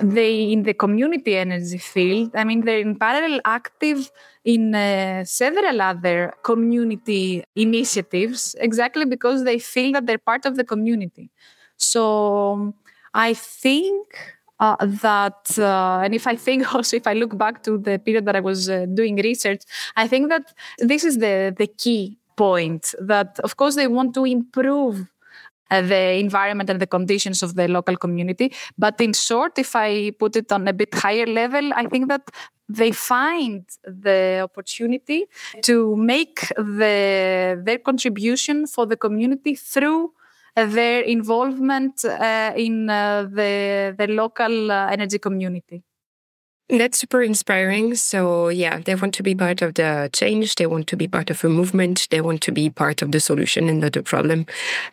they 0.00 0.50
in 0.50 0.62
the 0.62 0.74
community 0.74 1.36
energy 1.36 1.78
field. 1.78 2.30
I 2.34 2.44
mean, 2.44 2.64
they're 2.64 2.80
in 2.80 2.96
parallel 2.96 3.40
active 3.44 4.10
in 4.44 4.74
uh, 4.74 5.24
several 5.24 5.80
other 5.80 6.32
community 6.42 7.44
initiatives, 7.54 8.56
exactly 8.58 9.04
because 9.04 9.44
they 9.44 9.58
feel 9.58 9.92
that 9.92 10.06
they're 10.06 10.18
part 10.18 10.46
of 10.46 10.56
the 10.56 10.64
community. 10.64 11.30
So 11.76 12.74
I 13.12 13.34
think 13.34 14.33
uh, 14.60 14.76
that 14.86 15.58
uh, 15.58 16.00
and 16.04 16.14
if 16.14 16.26
i 16.26 16.36
think 16.36 16.74
also 16.74 16.96
if 16.96 17.06
i 17.06 17.12
look 17.12 17.36
back 17.36 17.62
to 17.62 17.78
the 17.78 17.98
period 17.98 18.24
that 18.24 18.36
i 18.36 18.40
was 18.40 18.68
uh, 18.68 18.86
doing 18.94 19.16
research 19.16 19.62
i 19.96 20.06
think 20.06 20.28
that 20.28 20.52
this 20.78 21.04
is 21.04 21.18
the 21.18 21.54
the 21.56 21.66
key 21.66 22.18
point 22.36 22.94
that 23.00 23.38
of 23.40 23.56
course 23.56 23.76
they 23.76 23.86
want 23.86 24.14
to 24.14 24.24
improve 24.24 25.06
uh, 25.70 25.80
the 25.80 26.12
environment 26.18 26.68
and 26.70 26.80
the 26.80 26.86
conditions 26.86 27.42
of 27.42 27.54
the 27.54 27.66
local 27.68 27.96
community. 27.96 28.52
But 28.76 29.00
in 29.00 29.12
short 29.12 29.58
if 29.58 29.74
i 29.74 30.10
put 30.18 30.36
it 30.36 30.52
on 30.52 30.68
a 30.68 30.72
bit 30.72 30.92
higher 30.94 31.26
level 31.26 31.72
i 31.74 31.86
think 31.86 32.08
that 32.08 32.30
they 32.68 32.92
find 32.92 33.64
the 33.84 34.40
opportunity 34.42 35.26
to 35.62 35.96
make 35.96 36.48
the 36.56 37.60
their 37.62 37.78
contribution 37.78 38.66
for 38.66 38.86
the 38.86 38.96
community 38.96 39.54
through 39.54 40.12
their 40.56 41.00
involvement 41.02 42.04
uh, 42.04 42.52
in 42.56 42.88
uh, 42.88 43.28
the, 43.30 43.94
the 43.96 44.06
local 44.08 44.70
uh, 44.70 44.88
energy 44.88 45.18
community. 45.18 45.82
That's 46.70 46.98
super 46.98 47.22
inspiring. 47.22 47.94
So, 47.94 48.48
yeah, 48.48 48.78
they 48.78 48.94
want 48.94 49.12
to 49.14 49.22
be 49.22 49.34
part 49.34 49.60
of 49.60 49.74
the 49.74 50.08
change. 50.14 50.54
They 50.54 50.64
want 50.64 50.86
to 50.86 50.96
be 50.96 51.06
part 51.06 51.28
of 51.28 51.44
a 51.44 51.48
movement. 51.50 52.08
They 52.10 52.22
want 52.22 52.40
to 52.40 52.52
be 52.52 52.70
part 52.70 53.02
of 53.02 53.12
the 53.12 53.20
solution 53.20 53.68
and 53.68 53.80
not 53.80 53.92
the 53.92 54.02
problem. 54.02 54.46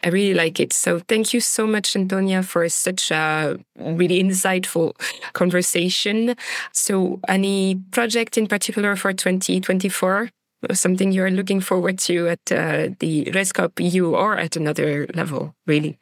I 0.03 0.09
really 0.09 0.33
like 0.33 0.59
it. 0.59 0.73
So, 0.73 0.99
thank 0.99 1.33
you 1.33 1.39
so 1.39 1.65
much, 1.65 1.95
Antonia, 1.95 2.43
for 2.43 2.67
such 2.67 3.09
a 3.09 3.57
really 3.79 4.21
insightful 4.21 4.99
conversation. 5.31 6.35
So, 6.73 7.21
any 7.29 7.75
project 7.91 8.37
in 8.37 8.47
particular 8.47 8.97
for 8.97 9.13
2024? 9.13 10.29
Something 10.73 11.11
you're 11.11 11.31
looking 11.31 11.59
forward 11.59 11.97
to 11.99 12.27
at 12.29 12.51
uh, 12.51 12.89
the 12.99 13.31
REScoop.eu 13.33 14.15
or 14.15 14.37
at 14.37 14.55
another 14.55 15.07
level, 15.15 15.55
really? 15.65 15.97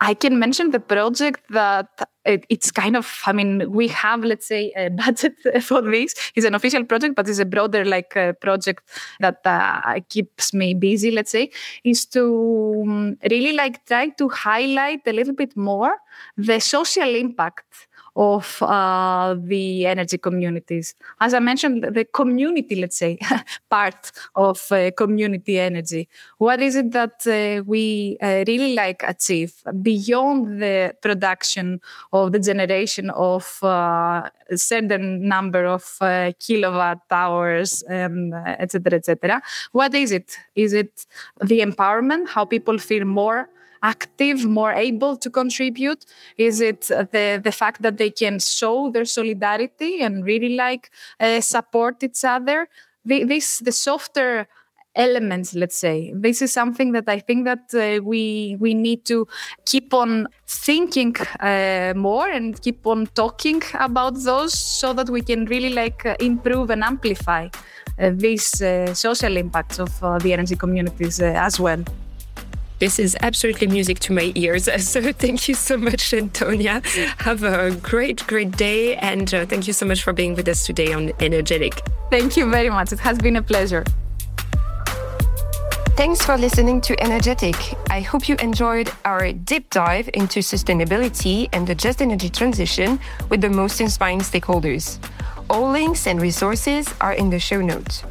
I 0.00 0.12
can 0.12 0.38
mention 0.38 0.72
the 0.72 0.80
project 0.80 1.40
that 1.50 1.88
it, 2.26 2.44
it's 2.50 2.70
kind 2.70 2.96
of, 2.96 3.20
I 3.24 3.32
mean, 3.32 3.70
we 3.70 3.88
have, 3.88 4.24
let's 4.24 4.46
say, 4.46 4.72
a 4.76 4.90
budget 5.04 5.34
for 5.62 5.80
this. 5.80 6.14
It's 6.34 6.44
an 6.44 6.54
official 6.54 6.84
project, 6.84 7.16
but 7.16 7.28
it's 7.28 7.38
a 7.38 7.46
broader 7.46 7.84
like 7.84 8.16
uh, 8.16 8.34
project 8.34 8.82
that 9.20 9.40
uh, 9.44 10.00
keeps 10.08 10.52
me 10.52 10.74
busy, 10.74 11.10
let's 11.10 11.30
say, 11.30 11.50
is 11.82 12.04
to 12.06 12.84
um, 12.86 13.18
really 13.30 13.52
like 13.52 13.86
try 13.86 14.10
to 14.10 14.28
highlight 14.28 15.00
a 15.06 15.12
little 15.12 15.34
bit 15.34 15.56
more 15.56 15.94
the 16.36 16.60
social 16.60 17.14
impact 17.14 17.88
of 18.16 18.62
uh, 18.62 19.36
the 19.38 19.86
energy 19.86 20.16
communities. 20.16 20.94
As 21.20 21.34
I 21.34 21.38
mentioned, 21.38 21.84
the 21.84 22.04
community, 22.04 22.76
let's 22.76 22.96
say, 22.96 23.18
part 23.70 24.10
of 24.34 24.60
uh, 24.72 24.90
community 24.92 25.58
energy. 25.58 26.08
What 26.38 26.62
is 26.62 26.76
it 26.76 26.92
that 26.92 27.26
uh, 27.26 27.62
we 27.64 28.16
uh, 28.22 28.44
really 28.48 28.74
like 28.74 29.02
achieve 29.02 29.52
beyond 29.82 30.62
the 30.62 30.94
production 31.02 31.80
of 32.12 32.32
the 32.32 32.38
generation 32.38 33.10
of 33.10 33.58
uh, 33.62 34.28
a 34.48 34.56
certain 34.56 35.28
number 35.28 35.66
of 35.66 35.96
uh, 36.00 36.32
kilowatt 36.38 37.02
hours, 37.10 37.82
and 37.82 38.32
etc., 38.34 38.94
etc. 38.94 39.42
What 39.72 39.94
is 39.94 40.12
it? 40.12 40.38
Is 40.54 40.72
it 40.72 41.04
the 41.42 41.60
empowerment? 41.60 42.28
How 42.28 42.44
people 42.44 42.78
feel 42.78 43.04
more 43.04 43.50
active, 43.82 44.44
more 44.44 44.72
able 44.72 45.16
to 45.16 45.30
contribute? 45.30 46.04
Is 46.36 46.60
it 46.60 46.82
the, 46.82 47.40
the 47.42 47.52
fact 47.52 47.82
that 47.82 47.98
they 47.98 48.10
can 48.10 48.38
show 48.38 48.90
their 48.90 49.04
solidarity 49.04 50.02
and 50.02 50.24
really 50.24 50.56
like 50.56 50.90
uh, 51.20 51.40
support 51.40 52.02
each 52.02 52.24
other? 52.24 52.68
The, 53.04 53.24
this, 53.24 53.58
the 53.60 53.72
softer 53.72 54.48
elements 54.96 55.54
let's 55.54 55.76
say 55.76 56.10
this 56.14 56.40
is 56.40 56.50
something 56.50 56.92
that 56.92 57.06
i 57.06 57.18
think 57.18 57.44
that 57.44 57.68
uh, 57.74 58.02
we 58.02 58.56
we 58.58 58.72
need 58.72 59.04
to 59.04 59.28
keep 59.66 59.92
on 59.92 60.26
thinking 60.46 61.14
uh, 61.40 61.92
more 61.94 62.30
and 62.30 62.62
keep 62.62 62.86
on 62.86 63.06
talking 63.08 63.62
about 63.74 64.14
those 64.22 64.54
so 64.58 64.94
that 64.94 65.10
we 65.10 65.20
can 65.20 65.44
really 65.44 65.68
like 65.68 66.06
improve 66.18 66.70
and 66.70 66.82
amplify 66.82 67.46
uh, 67.98 68.10
these 68.14 68.60
uh, 68.62 68.92
social 68.94 69.36
impacts 69.36 69.78
of 69.78 70.02
uh, 70.02 70.18
the 70.18 70.32
energy 70.32 70.54
communities 70.54 71.20
uh, 71.20 71.32
as 71.36 71.58
well. 71.58 71.82
This 72.78 72.98
is 72.98 73.16
absolutely 73.22 73.68
music 73.68 73.98
to 74.00 74.12
my 74.12 74.32
ears. 74.34 74.68
So 74.86 75.12
thank 75.12 75.48
you 75.48 75.54
so 75.54 75.76
much, 75.76 76.14
Antonia. 76.14 76.80
Have 77.18 77.42
a 77.42 77.70
great, 77.70 78.26
great 78.26 78.52
day. 78.56 78.96
And 78.96 79.32
uh, 79.34 79.46
thank 79.46 79.66
you 79.66 79.72
so 79.72 79.84
much 79.86 80.02
for 80.02 80.12
being 80.12 80.34
with 80.34 80.48
us 80.48 80.64
today 80.64 80.92
on 80.92 81.08
Energ'Ethic. 81.18 81.80
Thank 82.10 82.36
you 82.36 82.48
very 82.50 82.70
much. 82.70 82.92
It 82.92 83.00
has 83.00 83.18
been 83.18 83.36
a 83.36 83.42
pleasure. 83.42 83.84
Thanks 85.96 86.24
for 86.24 86.36
listening 86.36 86.80
to 86.82 86.96
Energ'Ethic. 86.96 87.78
I 87.90 88.00
hope 88.00 88.28
you 88.28 88.36
enjoyed 88.36 88.90
our 89.04 89.32
deep 89.32 89.70
dive 89.70 90.10
into 90.14 90.40
sustainability 90.40 91.48
and 91.52 91.66
the 91.66 91.74
just 91.74 92.02
energy 92.02 92.28
transition 92.28 93.00
with 93.30 93.40
the 93.40 93.50
most 93.50 93.80
inspiring 93.80 94.20
stakeholders. 94.20 94.98
All 95.48 95.70
links 95.70 96.06
and 96.06 96.20
resources 96.20 96.92
are 97.00 97.14
in 97.14 97.30
the 97.30 97.38
show 97.38 97.62
notes. 97.62 98.04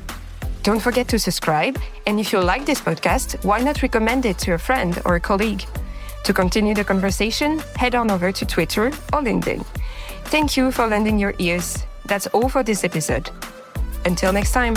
Don't 0.66 0.80
forget 0.80 1.08
to 1.10 1.20
subscribe, 1.20 1.78
and 2.08 2.20
if 2.20 2.34
you 2.34 2.40
like 2.40 2.66
this 2.66 2.82
podcast, 2.82 3.46
why 3.46 3.60
not 3.60 3.84
recommend 3.84 4.26
it 4.26 4.40
to 4.40 4.54
a 4.54 4.58
friend 4.58 5.00
or 5.06 5.14
a 5.14 5.20
colleague? 5.20 5.64
To 6.24 6.34
continue 6.34 6.74
the 6.74 6.84
conversation, 6.84 7.60
head 7.76 7.94
on 7.94 8.10
over 8.10 8.32
to 8.32 8.46
Twitter 8.48 8.88
or 8.88 9.22
LinkedIn. 9.22 9.64
Thank 10.24 10.58
you 10.58 10.72
for 10.72 10.88
lending 10.88 11.20
your 11.20 11.36
ears. 11.38 11.84
That's 12.06 12.26
all 12.34 12.50
for 12.50 12.64
this 12.64 12.84
episode. 12.84 13.30
Until 14.06 14.34
next 14.34 14.54
time. 14.54 14.74